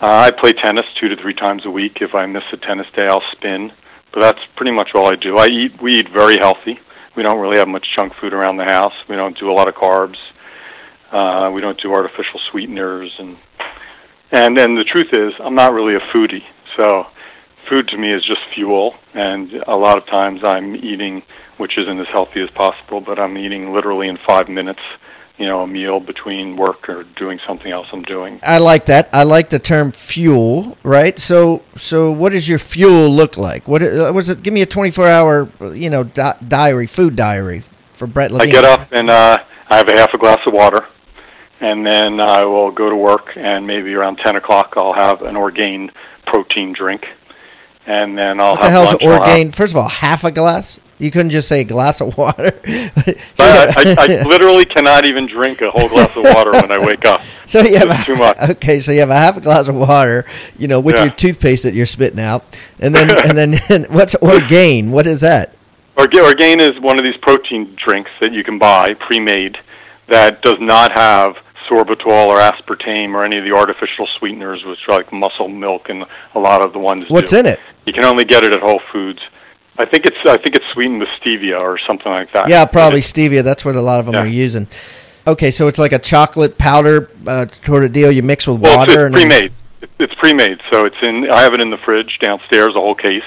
Uh, 0.00 0.06
I 0.06 0.30
play 0.30 0.52
tennis 0.52 0.84
two 1.00 1.08
to 1.08 1.16
three 1.16 1.34
times 1.34 1.64
a 1.64 1.70
week. 1.70 1.98
If 2.00 2.14
I 2.14 2.26
miss 2.26 2.44
a 2.52 2.56
tennis 2.56 2.86
day, 2.94 3.06
I'll 3.08 3.22
spin. 3.32 3.72
But 4.12 4.20
that's 4.20 4.40
pretty 4.56 4.72
much 4.72 4.90
all 4.94 5.12
I 5.12 5.16
do. 5.16 5.36
I 5.38 5.46
eat. 5.46 5.82
We 5.82 5.96
eat 5.96 6.08
very 6.12 6.36
healthy. 6.40 6.78
We 7.18 7.24
don't 7.24 7.40
really 7.40 7.58
have 7.58 7.66
much 7.66 7.84
junk 7.96 8.12
food 8.20 8.32
around 8.32 8.58
the 8.58 8.64
house. 8.64 8.92
We 9.08 9.16
don't 9.16 9.36
do 9.36 9.50
a 9.50 9.52
lot 9.52 9.66
of 9.66 9.74
carbs. 9.74 10.18
Uh, 11.10 11.50
we 11.50 11.60
don't 11.60 11.80
do 11.80 11.92
artificial 11.92 12.38
sweeteners, 12.48 13.12
and 13.18 13.36
and 14.30 14.56
then 14.56 14.76
the 14.76 14.84
truth 14.84 15.08
is, 15.12 15.32
I'm 15.40 15.56
not 15.56 15.72
really 15.72 15.96
a 15.96 16.14
foodie. 16.14 16.44
So, 16.78 17.06
food 17.68 17.88
to 17.88 17.98
me 17.98 18.14
is 18.14 18.24
just 18.24 18.38
fuel, 18.54 18.94
and 19.14 19.52
a 19.66 19.76
lot 19.76 19.98
of 19.98 20.06
times 20.06 20.42
I'm 20.44 20.76
eating, 20.76 21.24
which 21.56 21.76
isn't 21.76 21.98
as 21.98 22.06
healthy 22.06 22.40
as 22.40 22.50
possible, 22.50 23.00
but 23.00 23.18
I'm 23.18 23.36
eating 23.36 23.72
literally 23.72 24.06
in 24.06 24.16
five 24.24 24.48
minutes 24.48 24.82
you 25.38 25.46
know, 25.46 25.62
a 25.62 25.66
meal 25.66 26.00
between 26.00 26.56
work 26.56 26.88
or 26.88 27.04
doing 27.16 27.38
something 27.46 27.70
else 27.70 27.86
I'm 27.92 28.02
doing. 28.02 28.40
I 28.42 28.58
like 28.58 28.86
that. 28.86 29.08
I 29.12 29.22
like 29.22 29.50
the 29.50 29.58
term 29.60 29.92
fuel, 29.92 30.76
right? 30.82 31.16
So, 31.18 31.62
so 31.76 32.10
what 32.10 32.32
does 32.32 32.48
your 32.48 32.58
fuel 32.58 33.08
look 33.08 33.36
like? 33.36 33.68
What 33.68 33.82
uh, 33.82 34.10
was 34.14 34.28
it? 34.30 34.42
Give 34.42 34.52
me 34.52 34.62
a 34.62 34.66
24 34.66 35.06
hour, 35.08 35.48
you 35.74 35.90
know, 35.90 36.02
di- 36.04 36.36
diary, 36.48 36.86
food 36.88 37.14
diary 37.14 37.62
for 37.92 38.06
Brett 38.06 38.32
Levine. 38.32 38.48
I 38.48 38.52
get 38.52 38.64
up 38.64 38.88
and 38.92 39.08
uh, 39.10 39.38
I 39.68 39.76
have 39.76 39.88
a 39.88 39.96
half 39.96 40.12
a 40.12 40.18
glass 40.18 40.38
of 40.46 40.52
water, 40.54 40.86
and 41.60 41.86
then 41.86 42.20
I 42.20 42.44
will 42.44 42.70
go 42.72 42.90
to 42.90 42.96
work, 42.96 43.28
and 43.36 43.66
maybe 43.66 43.94
around 43.94 44.16
10 44.24 44.36
o'clock 44.36 44.74
I'll 44.76 44.94
have 44.94 45.22
an 45.22 45.36
Orgain 45.36 45.90
protein 46.26 46.72
drink, 46.72 47.04
and 47.86 48.18
then 48.18 48.40
I'll 48.40 48.52
What 48.56 48.62
the 48.62 48.70
have 48.70 48.72
hell's 48.72 48.86
lunch. 48.92 49.02
I'll 49.04 49.10
have- 49.12 49.20
Orgain? 49.22 49.52
First 49.52 49.72
of 49.72 49.76
all, 49.78 49.88
half 49.88 50.24
a 50.24 50.30
glass. 50.32 50.80
You 50.98 51.10
couldn't 51.10 51.30
just 51.30 51.46
say 51.48 51.60
a 51.60 51.64
glass 51.64 52.00
of 52.00 52.16
water. 52.18 52.50
I, 52.66 53.14
I, 53.38 53.96
I 53.98 54.22
literally 54.26 54.64
cannot 54.64 55.06
even 55.06 55.26
drink 55.26 55.60
a 55.62 55.70
whole 55.70 55.88
glass 55.88 56.16
of 56.16 56.24
water 56.24 56.52
when 56.52 56.70
I 56.72 56.78
wake 56.84 57.04
up. 57.06 57.20
So 57.48 57.62
you 57.62 57.78
have 57.78 57.88
a, 57.88 58.04
too 58.04 58.14
much. 58.16 58.36
Okay, 58.50 58.78
so 58.78 58.92
you 58.92 59.00
have 59.00 59.08
a 59.08 59.16
half 59.16 59.38
a 59.38 59.40
glass 59.40 59.68
of 59.68 59.74
water, 59.74 60.26
you 60.58 60.68
know, 60.68 60.80
with 60.80 60.96
Yeah. 60.96 61.04
your 61.04 61.14
toothpaste 61.14 61.62
that 61.62 61.72
you're 61.72 61.86
spitting 61.86 62.20
out, 62.20 62.60
and 62.78 62.94
then 62.94 63.10
and 63.10 63.38
then 63.38 63.86
what's 63.88 64.14
Orgain? 64.16 64.90
What 64.90 65.06
is 65.06 65.22
that? 65.22 65.54
Orgain 65.96 66.60
is 66.60 66.78
one 66.80 66.98
of 66.98 67.04
these 67.04 67.16
protein 67.22 67.74
drinks 67.82 68.10
that 68.20 68.32
you 68.34 68.44
can 68.44 68.58
buy 68.58 68.92
pre-made 68.92 69.56
that 70.10 70.42
does 70.42 70.58
not 70.60 70.92
have 70.92 71.36
sorbitol 71.70 72.26
or 72.26 72.38
aspartame 72.38 73.14
or 73.14 73.24
any 73.24 73.38
of 73.38 73.44
the 73.44 73.52
artificial 73.52 74.06
sweeteners, 74.18 74.62
which 74.66 74.80
are 74.88 74.98
like 74.98 75.10
muscle 75.10 75.48
milk 75.48 75.88
and 75.88 76.04
a 76.34 76.38
lot 76.38 76.62
of 76.62 76.74
the 76.74 76.78
ones. 76.78 77.04
What's 77.08 77.30
do. 77.30 77.38
in 77.38 77.46
it? 77.46 77.60
You 77.86 77.94
can 77.94 78.04
only 78.04 78.24
get 78.26 78.44
it 78.44 78.52
at 78.52 78.60
Whole 78.60 78.82
Foods. 78.92 79.20
I 79.78 79.84
think 79.86 80.06
it's 80.06 80.16
I 80.26 80.36
think 80.36 80.56
it's 80.56 80.64
sweetened 80.72 81.00
with 81.00 81.08
stevia 81.22 81.60
or 81.60 81.78
something 81.86 82.10
like 82.10 82.32
that. 82.32 82.48
Yeah, 82.48 82.64
probably 82.66 83.00
stevia. 83.00 83.42
That's 83.44 83.64
what 83.64 83.76
a 83.76 83.80
lot 83.80 84.00
of 84.00 84.06
them 84.06 84.14
Yeah. 84.16 84.22
are 84.22 84.26
using. 84.26 84.66
Okay, 85.26 85.50
so 85.50 85.68
it's 85.68 85.78
like 85.78 85.92
a 85.92 85.98
chocolate 85.98 86.58
powder 86.58 87.10
uh, 87.26 87.46
sort 87.64 87.84
of 87.84 87.92
deal. 87.92 88.10
You 88.10 88.22
mix 88.22 88.46
with 88.48 88.60
Well, 88.60 88.76
water. 88.78 88.90
it's, 88.92 88.98
and 88.98 89.14
it's 89.14 89.22
then- 89.24 89.30
pre-made. 89.30 89.52
It- 89.82 89.90
It's 90.00 90.14
pre-made, 90.14 90.58
so 90.72 90.86
it's 90.86 90.96
in. 91.02 91.30
I 91.30 91.42
have 91.42 91.54
it 91.54 91.62
in 91.62 91.70
the 91.70 91.76
fridge 91.78 92.18
downstairs, 92.20 92.70
a 92.70 92.80
whole 92.80 92.94
case, 92.96 93.22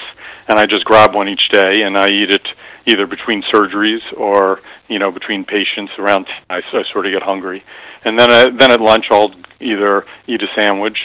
and 0.48 0.58
I 0.58 0.66
just 0.66 0.84
grab 0.84 1.14
one 1.14 1.28
each 1.28 1.48
day, 1.50 1.82
and 1.82 1.96
I 1.98 2.08
eat 2.08 2.30
it 2.30 2.46
either 2.86 3.06
between 3.06 3.42
surgeries 3.44 4.00
or 4.16 4.60
you 4.88 4.98
know 4.98 5.10
between 5.10 5.44
patients. 5.44 5.92
Around 5.98 6.26
I, 6.50 6.56
I 6.58 6.82
sort 6.92 7.06
of 7.06 7.12
get 7.12 7.22
hungry, 7.22 7.62
and 8.04 8.18
then 8.18 8.30
I, 8.30 8.50
then 8.50 8.70
at 8.70 8.80
lunch 8.82 9.06
I'll 9.10 9.32
either 9.60 10.04
eat 10.26 10.42
a 10.42 10.48
sandwich, 10.54 10.98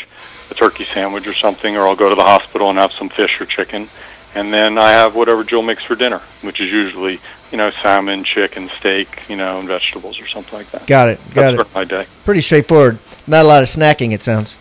a 0.52 0.54
turkey 0.54 0.84
sandwich 0.84 1.28
or 1.28 1.34
something, 1.34 1.78
or 1.78 1.88
I'll 1.88 1.96
go 1.96 2.10
to 2.10 2.16
the 2.16 2.24
hospital 2.24 2.70
and 2.70 2.78
have 2.80 2.92
some 2.92 3.08
fish 3.08 3.40
or 3.40 3.46
chicken, 3.46 3.88
and 4.36 4.54
then 4.54 4.78
I 4.78 4.90
have 4.92 5.16
whatever 5.16 5.44
Jill 5.44 5.62
makes 5.62 5.84
for 5.84 5.96
dinner, 5.96 6.20
which 6.42 6.60
is 6.60 6.72
usually 6.72 7.20
you 7.52 7.58
know 7.58 7.72
salmon, 7.72 8.24
chicken, 8.24 8.70
steak, 8.70 9.24
you 9.30 9.36
know, 9.36 9.60
and 9.60 9.68
vegetables 9.68 10.20
or 10.22 10.28
something 10.28 10.58
like 10.58 10.70
that. 10.72 10.88
Got 10.88 11.10
it. 11.10 11.20
Got 11.34 11.56
That's 11.56 11.70
it. 11.70 11.76
my 11.76 11.84
day. 11.84 12.06
Pretty 12.26 12.42
straightforward. 12.42 13.00
Not 13.28 13.46
a 13.46 13.48
lot 13.48 13.64
of 13.64 13.70
snacking. 13.70 14.14
It 14.14 14.24
sounds. 14.24 14.56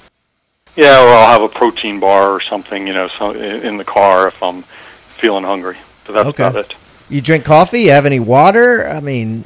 Yeah, 0.77 1.03
or 1.03 1.09
I'll 1.09 1.33
have 1.33 1.43
a 1.43 1.49
protein 1.49 2.01
bar 2.01 2.31
or 2.31 2.41
something, 2.41 2.87
you 2.87 2.93
know, 2.93 3.09
so 3.09 3.31
in 3.33 3.79
the 3.79 3.85
car 3.85 4.29
if 4.29 4.43
I'm 4.43 4.63
feeling 4.63 5.45
hungry. 5.45 5.77
But 6.05 6.13
that's 6.13 6.29
Okay. 6.29 6.47
about 6.47 6.57
it. 6.67 6.75
You 7.09 7.23
drink 7.23 7.45
coffee? 7.45 7.83
You 7.83 7.93
have 7.93 8.05
any 8.05 8.21
water? 8.21 8.87
I 8.87 9.01
mean, 9.01 9.45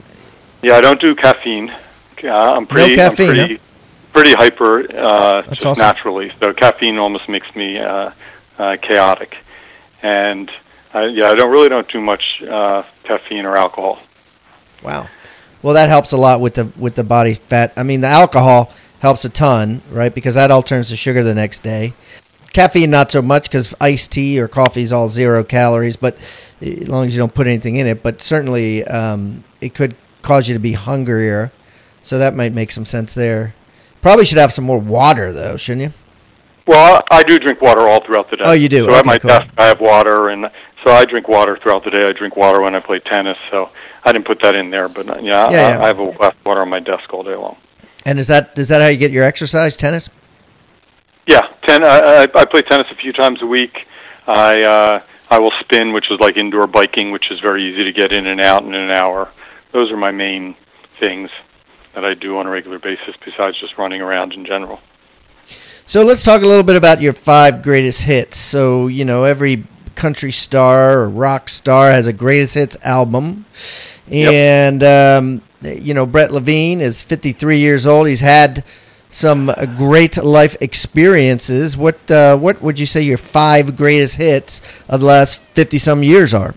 Yeah, 0.62 0.74
I 0.76 0.80
don't 0.80 1.00
do 1.00 1.14
caffeine. 1.14 1.70
Uh, 2.24 2.28
I'm 2.54 2.66
pretty, 2.66 2.96
caffeine, 2.96 3.30
I'm 3.30 3.37
pretty, 3.37 3.61
pretty 4.12 4.33
hyper 4.33 4.80
uh, 4.80 5.42
That's 5.42 5.48
just 5.59 5.66
awesome. 5.66 5.83
naturally. 5.83 6.33
So 6.40 6.52
caffeine 6.52 6.98
almost 6.98 7.28
makes 7.28 7.54
me 7.54 7.78
uh, 7.78 8.11
uh, 8.59 8.76
chaotic, 8.83 9.37
and 10.02 10.50
I, 10.92 11.06
yeah, 11.06 11.28
I 11.28 11.34
don't 11.34 11.50
really 11.50 11.68
don't 11.68 11.88
do 11.88 12.00
much 12.00 12.42
uh, 12.42 12.82
caffeine 13.04 13.44
or 13.44 13.56
alcohol. 13.56 14.00
wow. 14.82 15.08
Well, 15.62 15.74
that 15.74 15.90
helps 15.90 16.12
a 16.12 16.16
lot 16.16 16.40
with 16.40 16.54
the 16.54 16.72
with 16.78 16.94
the 16.94 17.04
body 17.04 17.34
fat. 17.34 17.74
I 17.76 17.82
mean, 17.82 18.00
the 18.00 18.08
alcohol 18.08 18.72
helps 19.00 19.24
a 19.26 19.28
ton, 19.28 19.82
right? 19.90 20.14
Because 20.14 20.34
that 20.34 20.50
all 20.50 20.62
turns 20.62 20.88
to 20.88 20.96
sugar 20.96 21.22
the 21.22 21.34
next 21.34 21.62
day. 21.62 21.92
Caffeine, 22.52 22.90
not 22.90 23.12
so 23.12 23.22
much, 23.22 23.44
because 23.44 23.74
iced 23.80 24.12
tea 24.12 24.40
or 24.40 24.48
coffee 24.48 24.82
is 24.82 24.92
all 24.92 25.08
zero 25.08 25.44
calories. 25.44 25.96
But 25.96 26.16
as 26.60 26.88
long 26.88 27.06
as 27.06 27.14
you 27.14 27.20
don't 27.20 27.34
put 27.34 27.46
anything 27.46 27.76
in 27.76 27.86
it, 27.86 28.02
but 28.02 28.22
certainly 28.22 28.84
um, 28.84 29.44
it 29.60 29.74
could 29.74 29.96
cause 30.22 30.48
you 30.48 30.54
to 30.54 30.60
be 30.60 30.72
hungrier. 30.72 31.52
So 32.02 32.18
that 32.18 32.34
might 32.34 32.52
make 32.52 32.72
some 32.72 32.86
sense 32.86 33.14
there. 33.14 33.54
Probably 34.00 34.24
should 34.24 34.38
have 34.38 34.52
some 34.52 34.64
more 34.64 34.80
water, 34.80 35.32
though, 35.32 35.56
shouldn't 35.56 35.82
you? 35.82 35.92
Well, 36.70 37.00
I, 37.11 37.16
I 37.18 37.22
do 37.24 37.37
drink 37.40 37.61
water 37.61 37.88
all 37.88 38.00
throughout 38.06 38.30
the 38.30 38.37
day. 38.37 38.44
Oh, 38.46 38.52
you 38.52 38.68
do? 38.68 38.85
So 38.85 38.92
at 38.94 39.00
Okay, 39.00 39.06
my 39.09 39.18
cool. 39.18 39.28
desk, 39.30 39.48
I 39.59 39.64
have 39.66 39.80
water, 39.80 40.28
and 40.28 40.48
so 40.87 40.92
I 40.92 41.04
drink 41.04 41.26
water 41.26 41.59
throughout 41.61 41.83
the 41.85 41.90
day. 41.90 42.06
I 42.09 42.12
drink 42.12 42.37
water 42.37 42.62
when 42.62 42.76
I 42.76 42.80
play 42.80 43.00
tennis, 43.00 43.37
so 43.50 43.70
I 44.04 44.12
didn't 44.12 44.24
put 44.26 44.40
that 44.42 44.54
in 44.54 44.70
there, 44.70 44.88
but 44.88 45.09
uh, 45.09 45.18
yeah, 45.20 45.50
Yeah, 45.50 45.59
I, 45.66 45.70
yeah. 45.70 45.83
I 45.83 45.87
have 45.88 45.98
a 45.98 46.12
glass 46.12 46.30
of 46.38 46.46
water 46.46 46.61
on 46.61 46.68
my 46.68 46.78
desk 46.78 47.12
all 47.12 47.24
day 47.24 47.35
long. 47.35 47.56
And 48.06 48.20
is 48.20 48.28
that 48.28 48.56
is 48.56 48.68
that 48.68 48.80
how 48.80 48.87
you 48.87 48.96
get 48.98 49.11
your 49.11 49.24
exercise? 49.24 49.76
Tennis? 49.76 50.11
Yeah, 51.26 51.40
ten. 51.66 51.85
I, 51.85 51.98
I, 51.98 52.22
I 52.22 52.44
play 52.44 52.61
tennis 52.62 52.87
a 52.92 52.94
few 52.94 53.12
times 53.12 53.42
a 53.42 53.46
week. 53.46 53.76
I 54.28 54.62
uh, 54.62 55.02
I 55.28 55.40
will 55.40 55.52
spin, 55.61 55.92
which 55.92 56.06
is 56.09 56.20
like 56.20 56.37
indoor 56.38 56.68
biking, 56.68 57.11
which 57.11 57.33
is 57.33 57.40
very 57.40 57.68
easy 57.68 57.83
to 57.83 57.92
get 57.92 58.12
in 58.12 58.28
and 58.28 58.40
out 58.40 58.62
in 58.62 58.74
an 58.74 58.90
hour. 58.92 59.33
Those 59.72 59.90
are 59.90 59.96
my 59.96 60.12
main 60.12 60.54
things 61.00 61.30
that 61.96 62.04
I 62.04 62.14
do 62.14 62.38
on 62.38 62.46
a 62.46 62.50
regular 62.50 62.78
basis, 62.78 63.16
besides 63.24 63.59
just 63.61 63.76
running 63.76 64.00
around 64.00 64.33
in 64.35 64.46
general. 64.46 64.78
So 65.86 66.02
let's 66.04 66.24
talk 66.24 66.42
a 66.42 66.46
little 66.46 66.62
bit 66.62 66.76
about 66.76 67.00
your 67.00 67.12
five 67.12 67.62
greatest 67.62 68.02
hits. 68.02 68.38
So 68.38 68.86
you 68.86 69.04
know 69.04 69.24
every 69.24 69.64
country 69.94 70.32
star 70.32 71.00
or 71.00 71.08
rock 71.08 71.48
star 71.48 71.90
has 71.90 72.06
a 72.06 72.12
greatest 72.12 72.54
hits 72.54 72.76
album, 72.82 73.44
Yep. 74.08 74.32
and 74.32 74.82
um, 74.82 75.42
you 75.62 75.94
know 75.94 76.06
Brett 76.06 76.32
Levine 76.32 76.80
is 76.80 77.02
53 77.02 77.58
years 77.58 77.86
old. 77.86 78.06
He's 78.08 78.20
had 78.20 78.64
some 79.10 79.48
uh, 79.50 79.66
great 79.66 80.16
life 80.22 80.56
experiences. 80.60 81.76
What 81.76 81.98
uh, 82.10 82.36
what 82.36 82.62
would 82.62 82.78
you 82.78 82.86
say 82.86 83.02
your 83.02 83.18
five 83.18 83.76
greatest 83.76 84.16
hits 84.16 84.60
of 84.88 85.00
the 85.00 85.06
last 85.06 85.40
50 85.54 85.78
some 85.78 86.02
years 86.04 86.32
are? 86.32 86.54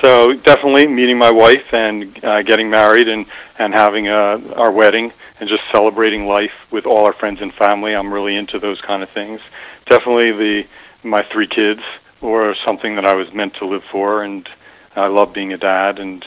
So 0.00 0.32
definitely 0.32 0.86
meeting 0.88 1.16
my 1.18 1.30
wife 1.30 1.72
and 1.72 2.18
uh, 2.24 2.42
getting 2.42 2.70
married 2.70 3.08
and 3.08 3.26
and 3.58 3.74
having 3.74 4.08
uh, 4.08 4.40
our 4.56 4.72
wedding 4.72 5.12
and 5.42 5.48
just 5.48 5.64
celebrating 5.72 6.24
life 6.28 6.52
with 6.70 6.86
all 6.86 7.04
our 7.04 7.12
friends 7.12 7.42
and 7.42 7.52
family. 7.52 7.96
I'm 7.96 8.14
really 8.14 8.36
into 8.36 8.60
those 8.60 8.80
kind 8.80 9.02
of 9.02 9.10
things. 9.10 9.40
Definitely 9.86 10.30
the 10.30 10.66
my 11.02 11.26
three 11.32 11.48
kids 11.48 11.80
were 12.20 12.54
something 12.64 12.94
that 12.94 13.04
I 13.04 13.16
was 13.16 13.32
meant 13.34 13.54
to 13.54 13.66
live 13.66 13.82
for, 13.90 14.22
and 14.22 14.48
I 14.94 15.08
love 15.08 15.34
being 15.34 15.52
a 15.52 15.58
dad, 15.58 15.98
and 15.98 16.24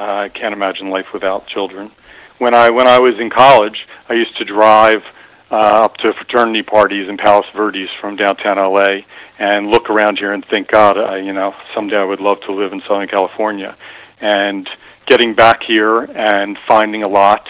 uh, 0.00 0.04
I 0.04 0.28
can't 0.30 0.54
imagine 0.54 0.88
life 0.88 1.08
without 1.12 1.46
children. 1.46 1.92
When 2.38 2.54
I 2.54 2.70
when 2.70 2.86
I 2.86 3.00
was 3.00 3.20
in 3.20 3.28
college, 3.28 3.86
I 4.08 4.14
used 4.14 4.34
to 4.38 4.46
drive 4.46 5.02
uh, 5.50 5.84
up 5.84 5.98
to 5.98 6.14
fraternity 6.14 6.62
parties 6.62 7.06
in 7.06 7.18
Palos 7.18 7.44
Verdes 7.54 7.90
from 8.00 8.16
downtown 8.16 8.56
LA 8.56 9.04
and 9.38 9.66
look 9.66 9.90
around 9.90 10.16
here 10.16 10.32
and 10.32 10.42
think, 10.46 10.68
God, 10.68 10.96
I, 10.96 11.18
you 11.18 11.34
know, 11.34 11.54
someday 11.74 11.96
I 11.96 12.04
would 12.04 12.20
love 12.20 12.40
to 12.46 12.52
live 12.54 12.72
in 12.72 12.80
Southern 12.88 13.08
California. 13.08 13.76
And 14.22 14.66
getting 15.06 15.34
back 15.34 15.62
here 15.64 16.00
and 16.00 16.56
finding 16.66 17.02
a 17.02 17.08
lot 17.08 17.46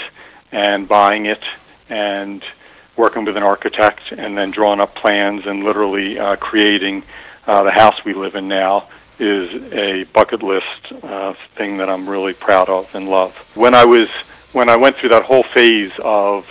and 0.54 0.88
buying 0.88 1.26
it 1.26 1.42
and 1.88 2.42
working 2.96 3.24
with 3.24 3.36
an 3.36 3.42
architect 3.42 4.12
and 4.12 4.38
then 4.38 4.52
drawing 4.52 4.80
up 4.80 4.94
plans 4.94 5.44
and 5.46 5.64
literally 5.64 6.16
uh, 6.18 6.36
creating 6.36 7.02
uh, 7.46 7.64
the 7.64 7.72
house 7.72 7.96
we 8.04 8.14
live 8.14 8.36
in 8.36 8.46
now 8.46 8.88
is 9.18 9.50
a 9.72 10.04
bucket 10.14 10.42
list 10.42 10.92
uh, 11.02 11.34
thing 11.56 11.76
that 11.76 11.90
I'm 11.90 12.08
really 12.08 12.34
proud 12.34 12.68
of 12.68 12.92
and 12.94 13.08
love. 13.08 13.36
When 13.56 13.74
I 13.74 13.84
was 13.84 14.08
when 14.52 14.68
I 14.68 14.76
went 14.76 14.94
through 14.94 15.08
that 15.08 15.24
whole 15.24 15.42
phase 15.42 15.92
of 15.98 16.46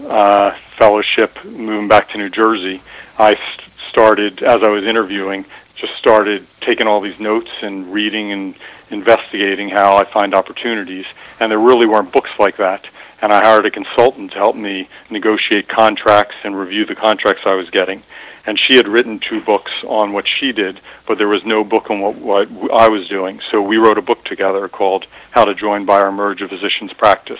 uh, 0.00 0.54
fellowship, 0.76 1.42
moving 1.44 1.88
back 1.88 2.10
to 2.10 2.18
New 2.18 2.28
Jersey, 2.28 2.82
I 3.18 3.34
st- 3.34 3.68
started 3.88 4.42
as 4.42 4.62
I 4.62 4.68
was 4.68 4.86
interviewing, 4.86 5.46
just 5.74 5.94
started 5.96 6.46
taking 6.60 6.86
all 6.86 7.00
these 7.00 7.18
notes 7.18 7.50
and 7.62 7.90
reading 7.92 8.32
and 8.32 8.54
investigating 8.90 9.70
how 9.70 9.96
I 9.96 10.04
find 10.04 10.34
opportunities. 10.34 11.06
And 11.40 11.50
there 11.50 11.58
really 11.58 11.86
weren't 11.86 12.12
books 12.12 12.30
like 12.38 12.58
that. 12.58 12.86
And 13.22 13.32
I 13.32 13.38
hired 13.38 13.64
a 13.66 13.70
consultant 13.70 14.32
to 14.32 14.38
help 14.38 14.56
me 14.56 14.88
negotiate 15.08 15.68
contracts 15.68 16.34
and 16.42 16.58
review 16.58 16.84
the 16.84 16.96
contracts 16.96 17.42
I 17.46 17.54
was 17.54 17.70
getting. 17.70 18.02
And 18.44 18.58
she 18.58 18.74
had 18.74 18.88
written 18.88 19.20
two 19.20 19.40
books 19.40 19.70
on 19.86 20.12
what 20.12 20.26
she 20.26 20.50
did, 20.50 20.80
but 21.06 21.18
there 21.18 21.28
was 21.28 21.44
no 21.44 21.62
book 21.62 21.88
on 21.88 22.00
what, 22.00 22.16
what 22.16 22.50
I 22.72 22.88
was 22.88 23.06
doing. 23.06 23.40
So 23.52 23.62
we 23.62 23.76
wrote 23.76 23.96
a 23.96 24.02
book 24.02 24.24
together 24.24 24.68
called 24.68 25.06
How 25.30 25.44
to 25.44 25.54
Join, 25.54 25.84
Buy, 25.84 26.00
or 26.00 26.10
Merge 26.10 26.42
a 26.42 26.48
Physician's 26.48 26.92
Practice. 26.92 27.38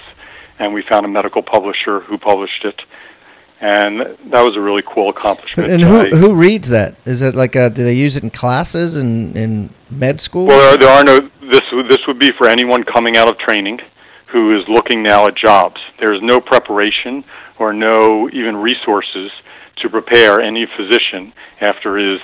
And 0.61 0.73
we 0.73 0.83
found 0.83 1.05
a 1.05 1.09
medical 1.09 1.42
publisher 1.42 1.99
who 1.99 2.16
published 2.16 2.64
it. 2.64 2.81
And 3.61 4.16
that 4.31 4.42
was 4.42 4.55
a 4.55 4.61
really 4.61 4.83
cool 4.87 5.11
accomplishment. 5.11 5.68
And 5.73 5.83
who 5.83 6.01
I- 6.03 6.11
who 6.11 6.37
reads 6.37 6.68
that? 6.68 6.95
Is 7.05 7.23
it 7.23 7.35
like 7.35 7.57
a, 7.57 7.71
do 7.71 7.83
they 7.83 7.95
use 7.95 8.16
it 8.16 8.23
in 8.23 8.31
classes 8.31 8.97
in 8.97 9.37
in 9.37 9.71
med 9.90 10.21
school? 10.21 10.47
Well, 10.47 10.79
there, 10.79 10.88
are 10.88 11.05
no. 11.05 11.29
This 11.40 11.62
this 11.88 12.07
would 12.07 12.18
be 12.18 12.31
for 12.38 12.49
anyone 12.49 12.83
coming 12.85 13.16
out 13.16 13.29
of 13.29 13.38
training 13.38 13.81
who 14.33 14.59
is 14.59 14.64
looking 14.68 15.03
now 15.03 15.27
at 15.27 15.37
jobs. 15.37 15.81
There 16.01 16.12
is 16.14 16.21
no 16.23 16.40
preparation 16.40 17.25
or 17.59 17.73
no 17.73 18.29
even 18.31 18.57
resources 18.57 19.31
to 19.77 19.88
prepare 19.90 20.40
any 20.40 20.66
physician 20.77 21.33
after 21.61 21.97
his 21.97 22.21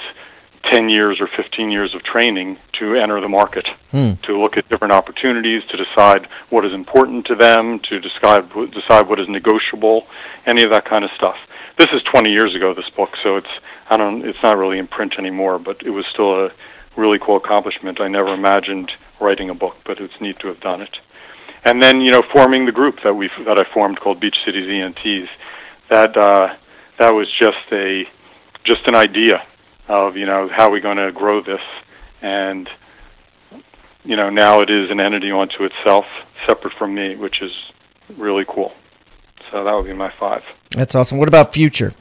10 0.73 0.89
years 0.89 1.19
or 1.21 1.29
15 1.37 1.71
years 1.71 1.95
of 1.95 2.03
training 2.03 2.57
to 2.79 2.95
enter 2.97 3.21
the 3.21 3.29
market, 3.29 3.69
Hmm. 3.91 4.13
to 4.25 4.39
look 4.39 4.57
at 4.57 4.69
different 4.69 4.93
opportunities, 4.93 5.63
to 5.71 5.77
decide 5.77 6.27
what 6.51 6.65
is 6.65 6.73
important 6.73 7.27
to 7.27 7.35
them, 7.35 7.79
to 7.89 8.01
decide 8.01 8.49
decide 8.73 9.09
what 9.09 9.21
is 9.21 9.29
negotiable, 9.29 10.07
any 10.47 10.63
of 10.65 10.71
that 10.73 10.85
kind 10.85 11.05
of 11.05 11.11
stuff. 11.17 11.37
This 11.79 11.89
is 11.93 12.03
20 12.13 12.31
years 12.31 12.55
ago. 12.55 12.75
This 12.75 12.91
book, 12.97 13.11
so 13.23 13.37
it's 13.37 13.55
I 13.89 13.97
don't 13.97 14.25
it's 14.27 14.43
not 14.43 14.59
really 14.59 14.79
in 14.79 14.89
print 14.89 15.15
anymore, 15.19 15.59
but 15.59 15.77
it 15.85 15.91
was 15.91 16.05
still 16.13 16.47
a 16.47 16.51
really 16.97 17.19
cool 17.19 17.37
accomplishment. 17.37 18.01
I 18.01 18.09
never 18.09 18.35
imagined 18.35 18.91
writing 19.21 19.49
a 19.51 19.55
book, 19.55 19.77
but 19.85 20.01
it's 20.01 20.21
neat 20.21 20.39
to 20.41 20.49
have 20.49 20.61
done 20.61 20.81
it. 20.83 20.99
And 21.65 21.83
then 21.83 22.01
you 22.01 22.11
know 22.11 22.23
forming 22.33 22.67
the 22.67 22.73
group 22.73 22.97
that 23.05 23.15
we 23.15 23.31
that 23.45 23.59
I 23.59 23.73
formed 23.75 24.01
called 24.01 24.21
Beach 24.21 24.37
Cities 24.45 24.69
ENTs. 24.69 25.29
That 25.91 26.17
uh, 26.17 26.57
that 26.99 27.15
was 27.15 27.29
just 27.39 27.73
a 27.73 28.05
just 28.65 28.87
an 28.87 28.95
idea 28.97 29.43
of 29.89 30.17
you 30.17 30.27
know 30.27 30.49
how 30.55 30.71
we're 30.71 30.81
going 30.81 30.99
to 30.99 31.11
grow 31.13 31.43
this 31.43 31.61
and 32.21 32.69
you 34.05 34.17
know 34.17 34.31
now 34.31 34.61
it 34.61 34.71
is 34.71 34.91
an 34.91 35.01
entity 35.01 35.31
unto 35.31 35.65
itself 35.65 36.05
separate 36.47 36.75
from 36.79 36.95
me 36.95 37.17
which 37.17 37.41
is 37.41 37.53
really 38.17 38.45
cool 38.49 38.73
so 39.51 39.65
that 39.65 39.73
would 39.73 39.87
be 39.87 39.95
my 39.95 40.13
five 40.21 40.43
That's 40.77 40.95
awesome. 40.95 41.19
What 41.19 41.29
about 41.29 41.53
future? 41.53 41.95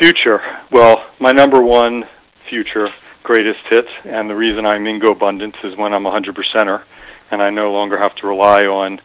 future 0.00 0.40
well 0.70 0.96
my 1.20 1.32
number 1.32 1.60
one 1.60 2.04
future 2.48 2.88
greatest 3.24 3.58
hit 3.68 3.84
and 4.04 4.30
the 4.30 4.34
reason 4.34 4.64
i'm 4.64 4.86
in 4.86 5.00
GoBundance 5.00 5.56
is 5.64 5.76
when 5.76 5.92
i'm 5.92 6.06
a 6.06 6.10
hundred 6.10 6.36
percenter 6.36 6.84
and 7.30 7.42
i 7.42 7.50
no 7.50 7.72
longer 7.72 7.98
have 7.98 8.14
to 8.14 8.26
rely 8.26 8.60
on 8.60 9.00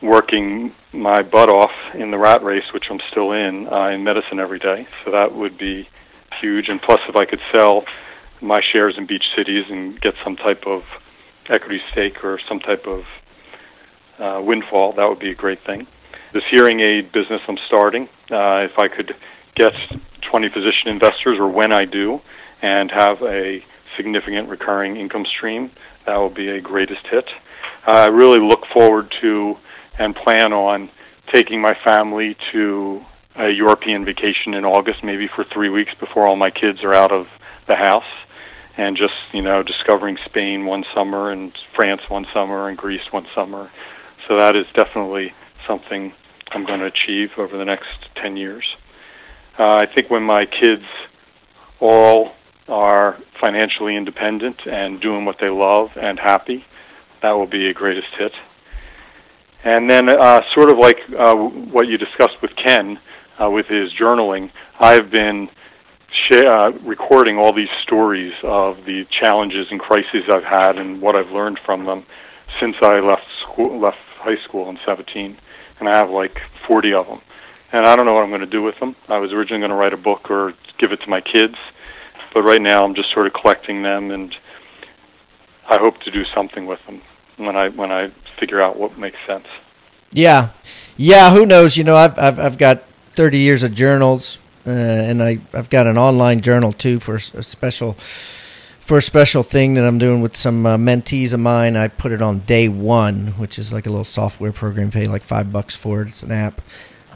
working 0.00 0.72
my 0.92 1.22
butt 1.22 1.48
off 1.48 1.72
in 1.94 2.10
the 2.10 2.18
rat 2.18 2.42
race 2.42 2.72
which 2.72 2.84
i'm 2.90 3.00
still 3.10 3.32
in 3.32 3.66
uh, 3.68 3.88
in 3.88 4.04
medicine 4.04 4.38
every 4.38 4.58
day 4.58 4.86
so 5.04 5.10
that 5.10 5.34
would 5.34 5.58
be 5.58 5.88
huge. 6.40 6.68
And 6.68 6.80
plus, 6.80 7.00
if 7.08 7.16
I 7.16 7.24
could 7.24 7.40
sell 7.54 7.84
my 8.40 8.60
shares 8.72 8.94
in 8.96 9.06
Beach 9.06 9.24
Cities 9.36 9.64
and 9.68 10.00
get 10.00 10.14
some 10.22 10.36
type 10.36 10.64
of 10.66 10.82
equity 11.48 11.80
stake 11.92 12.24
or 12.24 12.38
some 12.48 12.60
type 12.60 12.86
of 12.86 13.02
uh, 14.18 14.42
windfall, 14.42 14.94
that 14.94 15.08
would 15.08 15.18
be 15.18 15.30
a 15.30 15.34
great 15.34 15.64
thing. 15.64 15.86
This 16.32 16.44
hearing 16.50 16.80
aid 16.80 17.10
business 17.12 17.40
I'm 17.48 17.58
starting, 17.66 18.04
uh, 18.30 18.66
if 18.68 18.78
I 18.78 18.88
could 18.88 19.14
get 19.54 19.72
20 20.30 20.48
physician 20.50 20.88
investors, 20.88 21.38
or 21.38 21.48
when 21.48 21.72
I 21.72 21.84
do, 21.84 22.20
and 22.60 22.90
have 22.90 23.22
a 23.22 23.64
significant 23.98 24.48
recurring 24.48 24.96
income 24.96 25.26
stream, 25.36 25.70
that 26.06 26.16
will 26.16 26.30
be 26.30 26.48
a 26.48 26.60
greatest 26.62 27.06
hit. 27.10 27.26
I 27.86 28.06
really 28.06 28.38
look 28.40 28.62
forward 28.72 29.14
to 29.20 29.56
and 29.98 30.14
plan 30.14 30.54
on 30.54 30.90
taking 31.34 31.60
my 31.60 31.76
family 31.84 32.36
to 32.52 33.04
a 33.36 33.50
European 33.50 34.04
vacation 34.04 34.54
in 34.54 34.64
August, 34.64 35.04
maybe 35.04 35.28
for 35.34 35.44
three 35.52 35.68
weeks 35.68 35.92
before 36.00 36.26
all 36.26 36.36
my 36.36 36.50
kids 36.50 36.82
are 36.82 36.94
out 36.94 37.12
of 37.12 37.26
the 37.66 37.76
house, 37.76 38.10
and 38.76 38.96
just 38.96 39.14
you 39.32 39.42
know 39.42 39.62
discovering 39.62 40.16
Spain 40.24 40.64
one 40.64 40.84
summer 40.94 41.30
and 41.30 41.52
France 41.74 42.02
one 42.08 42.26
summer 42.32 42.68
and 42.68 42.78
Greece 42.78 43.10
one 43.10 43.26
summer. 43.34 43.70
So 44.26 44.36
that 44.38 44.56
is 44.56 44.66
definitely 44.74 45.32
something 45.66 46.12
I'm 46.50 46.64
going 46.64 46.80
to 46.80 46.86
achieve 46.86 47.30
over 47.36 47.56
the 47.58 47.64
next 47.64 47.88
ten 48.20 48.36
years. 48.36 48.64
Uh, 49.58 49.78
I 49.82 49.86
think 49.92 50.10
when 50.10 50.22
my 50.22 50.46
kids 50.46 50.84
all 51.80 52.32
are 52.68 53.18
financially 53.42 53.96
independent 53.96 54.56
and 54.66 55.00
doing 55.00 55.24
what 55.24 55.36
they 55.40 55.48
love 55.48 55.88
and 55.96 56.18
happy, 56.18 56.64
that 57.22 57.32
will 57.32 57.46
be 57.46 57.68
a 57.68 57.74
greatest 57.74 58.08
hit. 58.18 58.32
And 59.64 59.90
then, 59.90 60.08
uh, 60.08 60.40
sort 60.54 60.70
of 60.70 60.78
like 60.78 60.98
uh, 61.18 61.34
what 61.34 61.88
you 61.88 61.98
discussed 61.98 62.40
with 62.40 62.52
Ken, 62.56 62.98
uh, 63.42 63.50
with 63.50 63.66
his 63.66 63.92
journaling, 63.92 64.50
I've 64.78 65.10
been 65.10 65.48
sh- 66.10 66.44
uh, 66.46 66.72
recording 66.84 67.38
all 67.38 67.52
these 67.52 67.68
stories 67.82 68.32
of 68.42 68.76
the 68.86 69.04
challenges 69.10 69.66
and 69.70 69.80
crises 69.80 70.24
I've 70.32 70.44
had 70.44 70.78
and 70.78 71.00
what 71.00 71.18
I've 71.18 71.30
learned 71.30 71.60
from 71.64 71.86
them 71.86 72.04
since 72.60 72.76
I 72.82 73.00
left 73.00 73.24
school, 73.42 73.80
left 73.80 73.98
high 74.18 74.42
school 74.44 74.68
in 74.70 74.78
17, 74.86 75.36
and 75.80 75.88
I 75.88 75.96
have 75.96 76.10
like 76.10 76.38
40 76.66 76.92
of 76.94 77.06
them. 77.06 77.20
And 77.72 77.86
I 77.86 77.96
don't 77.96 78.06
know 78.06 78.14
what 78.14 78.22
I'm 78.22 78.30
going 78.30 78.40
to 78.40 78.46
do 78.46 78.62
with 78.62 78.78
them. 78.80 78.96
I 79.08 79.18
was 79.18 79.32
originally 79.32 79.60
going 79.60 79.70
to 79.70 79.76
write 79.76 79.92
a 79.92 79.98
book 79.98 80.30
or 80.30 80.54
give 80.78 80.92
it 80.92 81.00
to 81.02 81.10
my 81.10 81.20
kids, 81.20 81.56
but 82.34 82.42
right 82.42 82.60
now 82.60 82.84
I'm 82.84 82.94
just 82.94 83.12
sort 83.12 83.26
of 83.26 83.32
collecting 83.32 83.82
them, 83.82 84.10
and 84.10 84.34
I 85.68 85.78
hope 85.78 86.00
to 86.02 86.10
do 86.10 86.24
something 86.34 86.66
with 86.66 86.80
them 86.86 87.02
when 87.36 87.56
I 87.56 87.68
when 87.68 87.90
I 87.90 88.12
figure 88.38 88.62
out 88.62 88.78
what 88.78 88.98
makes 88.98 89.18
sense. 89.26 89.46
Yeah, 90.12 90.50
yeah. 90.96 91.32
Who 91.32 91.46
knows? 91.46 91.76
You 91.76 91.84
know, 91.84 91.96
I've 91.96 92.18
I've, 92.18 92.38
I've 92.38 92.58
got 92.58 92.84
30 93.14 93.38
years 93.38 93.62
of 93.62 93.74
journals, 93.74 94.38
uh, 94.66 94.70
and 94.70 95.22
I 95.22 95.38
I've 95.52 95.70
got 95.70 95.86
an 95.86 95.98
online 95.98 96.40
journal 96.40 96.72
too 96.72 97.00
for 97.00 97.16
a 97.16 97.42
special 97.42 97.96
for 98.88 98.96
a 98.98 99.02
special 99.02 99.42
thing 99.42 99.74
that 99.74 99.84
I'm 99.84 99.98
doing 99.98 100.22
with 100.22 100.34
some 100.34 100.64
uh, 100.64 100.78
mentees 100.78 101.34
of 101.34 101.40
mine. 101.40 101.76
I 101.76 101.88
put 101.88 102.10
it 102.10 102.22
on 102.22 102.38
day 102.40 102.68
one, 102.68 103.34
which 103.36 103.58
is 103.58 103.70
like 103.70 103.86
a 103.86 103.90
little 103.90 104.04
software 104.04 104.50
program. 104.50 104.86
You 104.86 104.92
pay 104.92 105.06
like 105.06 105.22
five 105.22 105.52
bucks 105.52 105.76
for 105.76 106.00
it. 106.00 106.08
It's 106.08 106.22
an 106.22 106.32
app. 106.32 106.62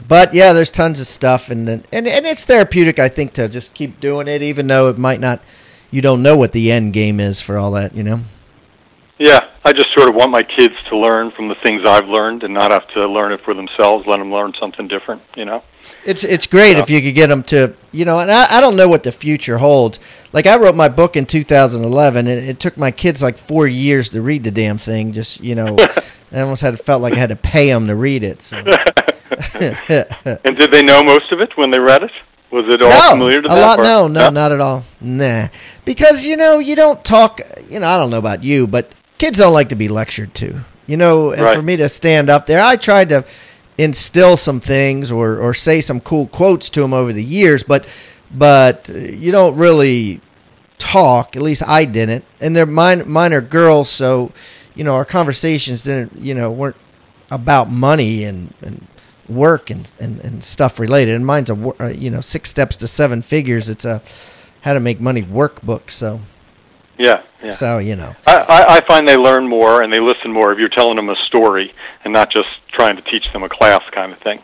But 0.07 0.33
yeah, 0.33 0.53
there's 0.53 0.71
tons 0.71 0.99
of 0.99 1.07
stuff, 1.07 1.49
and 1.49 1.69
and 1.69 1.85
and 1.91 2.25
it's 2.25 2.45
therapeutic. 2.45 2.99
I 2.99 3.09
think 3.09 3.33
to 3.33 3.47
just 3.47 3.73
keep 3.73 3.99
doing 3.99 4.27
it, 4.27 4.41
even 4.41 4.67
though 4.67 4.89
it 4.89 4.97
might 4.97 5.19
not. 5.19 5.41
You 5.91 6.01
don't 6.01 6.23
know 6.23 6.35
what 6.35 6.53
the 6.53 6.71
end 6.71 6.91
game 6.91 7.19
is 7.19 7.39
for 7.39 7.55
all 7.55 7.69
that, 7.73 7.95
you 7.95 8.01
know. 8.01 8.21
Yeah, 9.19 9.41
I 9.63 9.71
just 9.71 9.93
sort 9.95 10.09
of 10.09 10.15
want 10.15 10.31
my 10.31 10.41
kids 10.41 10.73
to 10.89 10.97
learn 10.97 11.31
from 11.31 11.47
the 11.47 11.55
things 11.63 11.87
I've 11.87 12.07
learned 12.07 12.43
and 12.43 12.53
not 12.53 12.71
have 12.71 12.87
to 12.89 13.07
learn 13.07 13.31
it 13.31 13.41
for 13.45 13.53
themselves. 13.53 14.05
Let 14.07 14.17
them 14.17 14.33
learn 14.33 14.53
something 14.59 14.87
different, 14.87 15.21
you 15.35 15.45
know. 15.45 15.63
It's 16.03 16.23
it's 16.23 16.47
great 16.47 16.77
if 16.77 16.89
you 16.89 17.01
could 17.01 17.13
get 17.13 17.27
them 17.27 17.43
to 17.43 17.75
you 17.91 18.05
know, 18.05 18.19
and 18.19 18.31
I, 18.31 18.57
I 18.57 18.61
don't 18.61 18.75
know 18.75 18.87
what 18.87 19.03
the 19.03 19.11
future 19.11 19.59
holds. 19.59 19.99
Like 20.33 20.47
I 20.47 20.57
wrote 20.57 20.75
my 20.75 20.89
book 20.89 21.15
in 21.15 21.25
2011, 21.25 22.27
and 22.27 22.41
it 22.41 22.59
took 22.59 22.75
my 22.75 22.91
kids 22.91 23.21
like 23.21 23.37
four 23.37 23.67
years 23.67 24.09
to 24.09 24.21
read 24.21 24.43
the 24.43 24.51
damn 24.51 24.77
thing. 24.77 25.13
Just 25.13 25.41
you 25.41 25.53
know, 25.55 25.77
I 26.31 26.41
almost 26.41 26.63
had 26.63 26.79
felt 26.79 27.01
like 27.01 27.13
I 27.13 27.19
had 27.19 27.29
to 27.29 27.35
pay 27.35 27.67
them 27.69 27.87
to 27.87 27.95
read 27.95 28.23
it. 28.23 28.41
So. 28.41 28.63
and 30.45 30.57
did 30.57 30.71
they 30.71 30.83
know 30.83 31.03
most 31.03 31.31
of 31.31 31.39
it 31.39 31.55
when 31.57 31.71
they 31.71 31.79
read 31.79 32.03
it? 32.03 32.11
Was 32.51 32.65
it 32.67 32.81
all 32.83 32.89
no, 32.89 33.11
familiar 33.11 33.41
to 33.41 33.47
them? 33.47 33.57
a 33.57 33.61
lot. 33.61 33.79
or- 33.79 33.83
No, 33.83 34.07
no, 34.07 34.29
not 34.29 34.51
at 34.51 34.61
all. 34.61 34.83
Nah, 35.01 35.47
because 35.85 36.25
you 36.25 36.37
know 36.37 36.59
you 36.59 36.75
don't 36.75 37.03
talk. 37.03 37.41
You 37.67 37.79
know, 37.79 37.87
I 37.87 37.97
don't 37.97 38.09
know 38.11 38.19
about 38.19 38.43
you, 38.43 38.67
but 38.67 38.93
kids 39.17 39.39
don't 39.39 39.53
like 39.53 39.69
to 39.69 39.75
be 39.75 39.87
lectured 39.87 40.35
to. 40.35 40.63
You 40.85 40.97
know, 40.97 41.31
and 41.31 41.41
Right. 41.41 41.55
for 41.55 41.61
me 41.63 41.77
to 41.77 41.89
stand 41.89 42.29
up 42.29 42.45
there, 42.45 42.61
I 42.61 42.75
tried 42.75 43.09
to 43.09 43.25
instill 43.77 44.37
some 44.37 44.59
things 44.59 45.11
or 45.11 45.37
or 45.39 45.53
say 45.55 45.81
some 45.81 45.99
cool 45.99 46.27
quotes 46.27 46.69
to 46.71 46.81
them 46.81 46.93
over 46.93 47.11
the 47.11 47.23
years, 47.23 47.63
but 47.63 47.87
but 48.29 48.87
you 48.89 49.31
don't 49.31 49.55
really 49.57 50.21
talk. 50.77 51.35
At 51.35 51.41
least 51.41 51.63
I 51.65 51.85
didn't, 51.85 52.23
and 52.39 52.55
they're 52.55 52.65
mine. 52.67 53.09
Mine 53.09 53.33
are 53.33 53.41
girls, 53.41 53.89
so 53.89 54.31
you 54.75 54.83
know 54.83 54.93
our 54.93 55.05
conversations 55.05 55.83
didn't. 55.83 56.19
You 56.19 56.35
know, 56.35 56.51
weren't 56.51 56.75
about 57.31 57.71
money 57.71 58.25
and 58.25 58.53
and 58.61 58.85
work 59.29 59.69
and, 59.69 59.91
and, 59.99 60.19
and 60.21 60.43
stuff 60.43 60.79
related. 60.79 61.15
And 61.15 61.25
mine's 61.25 61.49
a 61.49 61.73
uh, 61.81 61.87
you 61.89 62.09
know 62.09 62.21
six 62.21 62.49
steps 62.49 62.75
to 62.77 62.87
seven 62.87 63.21
figures. 63.21 63.69
It's 63.69 63.85
a 63.85 64.01
how 64.61 64.73
to 64.73 64.79
make 64.79 64.99
money 64.99 65.21
workbook. 65.21 65.91
So 65.91 66.19
Yeah, 66.97 67.23
yeah. 67.43 67.53
so 67.53 67.77
you 67.77 67.95
know 67.95 68.13
I, 68.27 68.35
I, 68.37 68.75
I 68.77 68.85
find 68.87 69.07
they 69.07 69.17
learn 69.17 69.47
more 69.47 69.81
and 69.83 69.91
they 69.91 69.99
listen 69.99 70.31
more 70.31 70.51
if 70.51 70.59
you're 70.59 70.69
telling 70.69 70.95
them 70.95 71.09
a 71.09 71.15
story 71.27 71.73
and 72.03 72.13
not 72.13 72.31
just 72.31 72.47
trying 72.71 72.95
to 72.95 73.01
teach 73.03 73.25
them 73.33 73.43
a 73.43 73.49
class 73.49 73.81
kind 73.93 74.11
of 74.11 74.19
thing. 74.19 74.41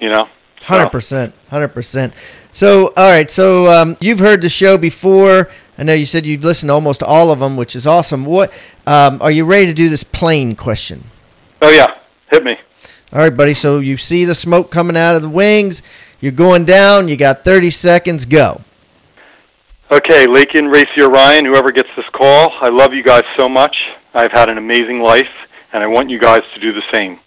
You 0.00 0.10
know. 0.12 0.28
hundred 0.62 0.90
percent, 0.90 1.34
hundred 1.48 1.68
percent. 1.68 2.14
So 2.52 2.92
all 2.96 3.10
right, 3.10 3.30
so 3.30 3.66
um, 3.68 3.96
you've 4.00 4.18
heard 4.18 4.42
the 4.42 4.48
show 4.48 4.76
before. 4.78 5.48
I 5.78 5.84
know 5.84 5.94
you 5.94 6.06
said 6.06 6.26
you've 6.26 6.44
listened 6.44 6.68
to 6.68 6.74
almost 6.74 7.02
all 7.02 7.30
of 7.30 7.40
them, 7.40 7.56
which 7.56 7.74
is 7.74 7.86
awesome. 7.86 8.26
What 8.26 8.52
um, 8.86 9.20
are 9.22 9.30
you 9.30 9.44
ready 9.46 9.66
to 9.66 9.72
do 9.72 9.88
this 9.88 10.04
plane 10.04 10.54
question? 10.54 11.04
Oh 11.62 11.70
yeah, 11.70 11.86
hit 12.30 12.44
me. 12.44 12.56
All 13.12 13.18
right, 13.18 13.36
buddy. 13.36 13.52
So 13.52 13.80
you 13.80 13.98
see 13.98 14.24
the 14.24 14.34
smoke 14.34 14.70
coming 14.70 14.96
out 14.96 15.16
of 15.16 15.22
the 15.22 15.28
wings. 15.28 15.82
You're 16.20 16.32
going 16.32 16.64
down. 16.64 17.08
You 17.08 17.16
got 17.18 17.44
30 17.44 17.70
seconds. 17.70 18.24
Go. 18.24 18.62
Okay, 19.90 20.26
Lakin, 20.26 20.68
Racy, 20.68 21.02
Ryan, 21.02 21.44
whoever 21.44 21.70
gets 21.70 21.90
this 21.94 22.06
call, 22.14 22.50
I 22.62 22.70
love 22.70 22.94
you 22.94 23.02
guys 23.02 23.24
so 23.36 23.46
much. 23.46 23.76
I've 24.14 24.32
had 24.32 24.48
an 24.48 24.56
amazing 24.56 25.02
life, 25.02 25.28
and 25.74 25.82
I 25.82 25.86
want 25.86 26.08
you 26.08 26.18
guys 26.18 26.40
to 26.54 26.60
do 26.60 26.72
the 26.72 26.80
same. 26.94 27.20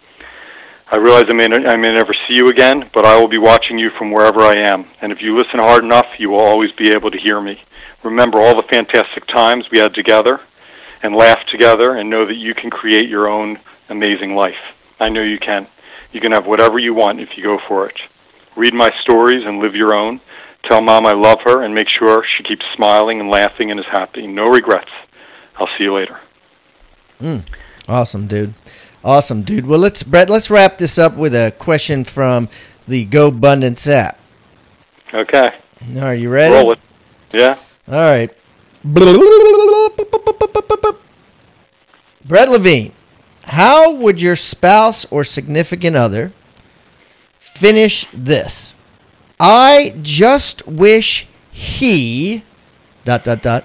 I 0.90 0.96
realize 0.96 1.26
I 1.30 1.34
may, 1.34 1.44
I 1.44 1.76
may 1.76 1.94
never 1.94 2.12
see 2.26 2.34
you 2.34 2.48
again, 2.48 2.90
but 2.92 3.06
I 3.06 3.16
will 3.20 3.28
be 3.28 3.38
watching 3.38 3.78
you 3.78 3.90
from 3.96 4.10
wherever 4.10 4.40
I 4.40 4.54
am. 4.66 4.86
And 5.00 5.12
if 5.12 5.22
you 5.22 5.36
listen 5.36 5.60
hard 5.60 5.84
enough, 5.84 6.06
you 6.18 6.30
will 6.30 6.40
always 6.40 6.72
be 6.72 6.90
able 6.90 7.12
to 7.12 7.18
hear 7.18 7.40
me. 7.40 7.62
Remember 8.02 8.40
all 8.40 8.56
the 8.56 8.66
fantastic 8.68 9.28
times 9.28 9.66
we 9.70 9.78
had 9.78 9.94
together 9.94 10.40
and 11.04 11.14
laugh 11.14 11.38
together 11.52 11.96
and 11.96 12.10
know 12.10 12.26
that 12.26 12.34
you 12.34 12.54
can 12.54 12.70
create 12.70 13.08
your 13.08 13.28
own 13.28 13.60
amazing 13.88 14.34
life. 14.34 14.58
I 14.98 15.08
know 15.08 15.22
you 15.22 15.38
can. 15.38 15.68
You 16.16 16.22
can 16.22 16.32
have 16.32 16.46
whatever 16.46 16.78
you 16.78 16.94
want 16.94 17.20
if 17.20 17.28
you 17.36 17.42
go 17.42 17.58
for 17.68 17.86
it. 17.86 18.00
Read 18.56 18.72
my 18.72 18.90
stories 19.02 19.44
and 19.44 19.58
live 19.58 19.74
your 19.74 19.94
own. 19.94 20.22
Tell 20.64 20.80
mom 20.80 21.04
I 21.04 21.12
love 21.12 21.40
her 21.44 21.62
and 21.62 21.74
make 21.74 21.88
sure 21.90 22.24
she 22.38 22.42
keeps 22.42 22.64
smiling 22.74 23.20
and 23.20 23.28
laughing 23.28 23.70
and 23.70 23.78
is 23.78 23.84
happy. 23.92 24.26
No 24.26 24.44
regrets. 24.44 24.88
I'll 25.58 25.68
see 25.76 25.84
you 25.84 25.94
later. 25.94 26.18
Hmm. 27.18 27.40
Awesome, 27.86 28.26
dude. 28.28 28.54
Awesome, 29.04 29.42
dude. 29.42 29.66
Well, 29.66 29.78
let's 29.78 30.02
Brett. 30.02 30.30
Let's 30.30 30.50
wrap 30.50 30.78
this 30.78 30.98
up 30.98 31.18
with 31.18 31.34
a 31.34 31.52
question 31.58 32.02
from 32.02 32.48
the 32.88 33.04
GoBundance 33.04 33.86
app. 33.86 34.18
Okay. 35.12 35.50
Are 36.00 36.14
you 36.14 36.30
ready? 36.30 36.54
Roll 36.54 36.72
it. 36.72 36.78
Yeah. 37.30 37.58
All 37.88 37.94
right. 37.94 38.34
Brett 42.24 42.48
Levine, 42.48 42.94
how 43.46 43.92
would 43.92 44.20
your 44.20 44.36
spouse 44.36 45.04
or 45.10 45.24
significant 45.24 45.96
other 45.96 46.32
finish 47.38 48.06
this? 48.12 48.74
I 49.38 49.94
just 50.02 50.66
wish 50.66 51.28
he 51.50 52.44
dot 53.04 53.24
dot 53.24 53.42
dot. 53.42 53.64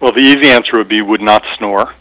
Well, 0.00 0.12
the 0.12 0.20
easy 0.20 0.48
answer 0.50 0.78
would 0.78 0.88
be 0.88 1.02
would 1.02 1.20
not 1.20 1.42
snore, 1.58 1.94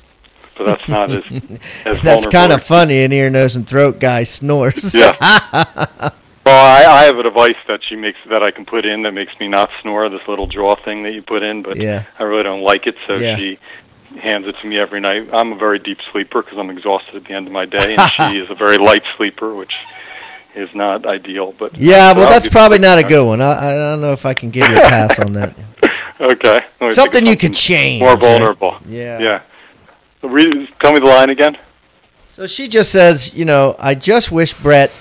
but 0.58 0.66
that's 0.66 0.88
not 0.88 1.10
as 1.12 1.24
as 1.86 2.02
That's 2.02 2.28
kind 2.28 2.52
of 2.52 2.62
funny. 2.62 3.04
An 3.04 3.12
ear, 3.12 3.30
nose, 3.30 3.56
and 3.56 3.68
throat 3.68 4.00
guy 4.00 4.24
snores. 4.24 4.94
Yeah. 4.94 5.16
well, 5.22 6.12
I, 6.46 6.86
I 6.86 7.04
have 7.06 7.18
a 7.18 7.24
device 7.24 7.56
that 7.68 7.80
she 7.88 7.96
makes 7.96 8.20
that 8.30 8.44
I 8.44 8.52
can 8.52 8.66
put 8.66 8.86
in 8.86 9.02
that 9.04 9.14
makes 9.14 9.32
me 9.40 9.48
not 9.48 9.70
snore. 9.82 10.10
This 10.10 10.22
little 10.28 10.46
jaw 10.48 10.76
thing 10.86 11.04
that 11.04 11.14
you 11.14 11.24
put 11.24 11.42
in, 11.42 11.64
but 11.64 11.78
Yeah. 11.78 12.06
I 12.20 12.24
really 12.24 12.44
don't 12.44 12.62
like 12.62 12.86
it, 12.86 12.96
so 13.08 13.16
Yeah. 13.16 13.36
she 13.36 13.58
hands 14.20 14.46
it 14.48 14.56
to 14.62 14.68
me 14.68 14.80
every 14.80 15.00
night. 15.00 15.30
I'm 15.34 15.54
a 15.54 15.56
very 15.58 15.80
deep 15.80 16.00
sleeper 16.12 16.42
because 16.42 16.58
I'm 16.58 16.70
exhausted 16.70 17.16
at 17.16 17.24
the 17.26 17.34
end 17.34 17.48
of 17.48 17.54
my 17.54 17.66
day, 17.66 17.96
and 17.98 18.12
she 18.12 18.40
is 18.44 18.50
a 18.50 18.56
very 18.56 18.78
light 18.78 19.04
sleeper, 19.18 19.56
which 19.56 19.74
is 20.56 20.70
not 20.74 21.06
ideal. 21.06 21.54
But 21.58 21.78
Yeah, 21.78 22.14
well, 22.14 22.30
that's 22.30 22.48
probably 22.48 22.80
not 22.80 22.98
a 22.98 23.04
good 23.04 23.26
one. 23.26 23.42
I, 23.42 23.52
I 23.52 23.74
don't 23.74 24.02
know 24.02 24.12
if 24.14 24.26
I 24.26 24.34
can 24.34 24.50
give 24.50 24.68
you 24.70 24.76
a 24.78 24.82
pass 24.82 25.20
on 25.20 25.34
that. 25.34 25.56
Okay. 26.20 26.32
Let 26.50 26.60
me 26.60 26.66
think 26.80 26.90
of 26.90 26.96
Something 26.96 27.26
you 27.28 27.38
could 27.38 27.54
change. 27.54 28.00
More 28.00 28.14
right? 28.16 28.20
vulnerable. 28.20 28.78
Yeah. 28.88 29.20
Yeah. 29.20 29.42
Read, 30.24 30.68
tell 30.82 30.92
me 30.92 31.00
the 31.00 31.06
line 31.06 31.30
again. 31.30 31.56
So 32.30 32.48
she 32.48 32.68
just 32.68 32.92
says, 32.92 33.36
you 33.36 33.46
know, 33.46 33.76
I 33.80 33.94
just 33.94 34.32
wish 34.32 34.54
Brett 34.54 34.92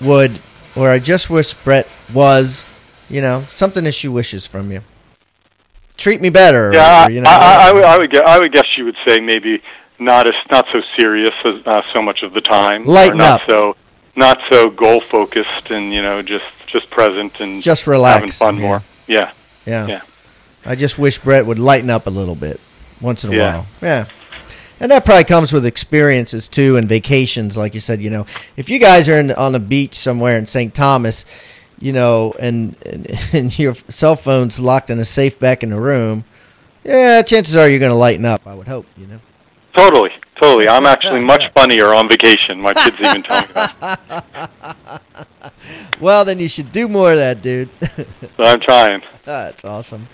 would, 0.00 0.32
or 0.74 0.88
I 0.88 0.98
just 0.98 1.30
wish 1.30 1.54
Brett 1.54 1.88
was, 2.12 2.66
you 3.08 3.20
know, 3.20 3.42
something 3.42 3.84
that 3.84 3.92
she 3.92 4.08
wishes 4.08 4.44
from 4.44 4.72
you. 4.72 4.82
Treat 5.96 6.20
me 6.20 6.30
better. 6.30 6.72
Yeah, 6.72 7.06
or, 7.06 7.10
you 7.10 7.20
know, 7.20 7.30
I, 7.30 7.34
I, 7.34 7.68
I, 7.68 7.72
would, 7.72 7.84
I 7.84 7.98
would 7.98 8.10
guess, 8.10 8.22
I 8.26 8.38
would 8.38 8.52
guess 8.52 8.64
she 8.74 8.82
would 8.82 8.96
say 9.06 9.18
maybe 9.20 9.62
not 9.98 10.26
as 10.26 10.34
not 10.50 10.66
so 10.72 10.80
serious 10.98 11.30
as 11.44 11.66
uh, 11.66 11.82
so 11.92 12.02
much 12.02 12.22
of 12.22 12.32
the 12.32 12.40
time, 12.40 12.84
Lighten 12.84 13.18
not 13.18 13.42
up. 13.42 13.48
so 13.48 13.76
not 14.16 14.38
so 14.50 14.70
goal 14.70 15.00
focused, 15.00 15.70
and 15.70 15.92
you 15.92 16.02
know 16.02 16.22
just 16.22 16.44
just 16.66 16.90
present 16.90 17.40
and 17.40 17.62
Just 17.62 17.86
relax, 17.86 18.14
having 18.16 18.30
fun 18.32 18.56
yeah. 18.56 18.62
more. 18.62 18.82
Yeah, 19.06 19.32
yeah. 19.66 19.86
yeah. 19.86 20.00
I 20.64 20.74
just 20.76 20.98
wish 20.98 21.18
Brett 21.18 21.44
would 21.46 21.58
lighten 21.58 21.90
up 21.90 22.06
a 22.06 22.10
little 22.10 22.34
bit 22.36 22.58
once 23.00 23.24
in 23.24 23.32
a 23.32 23.36
Yeah. 23.36 23.52
while. 23.56 23.66
Yeah. 23.82 24.06
And 24.80 24.90
that 24.90 25.04
probably 25.04 25.24
comes 25.24 25.52
with 25.52 25.64
experiences 25.64 26.48
too 26.48 26.76
and 26.76 26.88
vacations, 26.88 27.56
like 27.56 27.74
you 27.74 27.80
said. 27.80 28.02
You 28.02 28.10
know, 28.10 28.26
if 28.56 28.68
you 28.68 28.80
guys 28.80 29.08
are 29.08 29.18
in, 29.20 29.30
on 29.32 29.54
a 29.54 29.60
beach 29.60 29.94
somewhere 29.94 30.36
in 30.38 30.46
St. 30.48 30.74
Thomas, 30.74 31.24
you 31.82 31.92
know, 31.92 32.32
and, 32.38 32.76
and 32.86 33.06
and 33.32 33.58
your 33.58 33.74
cell 33.88 34.16
phone's 34.16 34.60
locked 34.60 34.90
in 34.90 34.98
a 34.98 35.04
safe 35.04 35.38
back 35.38 35.62
in 35.62 35.70
the 35.70 35.80
room, 35.80 36.24
yeah, 36.84 37.22
chances 37.22 37.56
are 37.56 37.68
you're 37.68 37.80
going 37.80 37.90
to 37.90 37.96
lighten 37.96 38.24
up. 38.24 38.46
I 38.46 38.54
would 38.54 38.68
hope. 38.68 38.86
You 38.96 39.06
know. 39.06 39.20
Totally, 39.76 40.10
totally. 40.40 40.68
I'm 40.68 40.86
actually 40.86 41.24
much 41.24 41.52
funnier 41.54 41.94
on 41.94 42.08
vacation. 42.08 42.60
My 42.60 42.74
kids 42.74 43.00
even 43.00 43.22
tell 43.22 43.40
me 43.40 43.46
that. 43.54 45.02
Well, 46.00 46.24
then 46.24 46.40
you 46.40 46.48
should 46.48 46.72
do 46.72 46.88
more 46.88 47.12
of 47.12 47.18
that, 47.18 47.42
dude. 47.42 47.70
I'm 48.38 48.60
trying. 48.60 49.02
That's 49.24 49.64
awesome. 49.64 50.08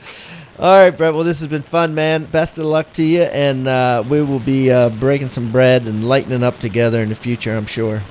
All 0.58 0.84
right, 0.84 0.90
Brett. 0.90 1.14
Well, 1.14 1.24
this 1.24 1.38
has 1.40 1.48
been 1.48 1.62
fun, 1.62 1.94
man. 1.94 2.26
Best 2.26 2.58
of 2.58 2.64
luck 2.64 2.92
to 2.94 3.04
you, 3.04 3.22
and 3.22 3.66
uh, 3.66 4.04
we 4.08 4.22
will 4.22 4.40
be 4.40 4.70
uh, 4.70 4.90
breaking 4.90 5.30
some 5.30 5.50
bread 5.50 5.86
and 5.86 6.06
lightening 6.06 6.42
up 6.42 6.60
together 6.60 7.00
in 7.02 7.08
the 7.08 7.14
future. 7.14 7.56
I'm 7.56 7.64
sure. 7.64 8.02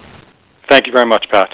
Thank 0.69 0.87
you 0.87 0.93
very 0.93 1.05
much, 1.05 1.25
Pat. 1.31 1.49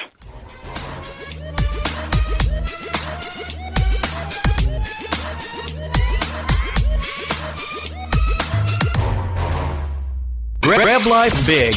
Grab 10.64 11.06
life 11.06 11.46
big. 11.46 11.76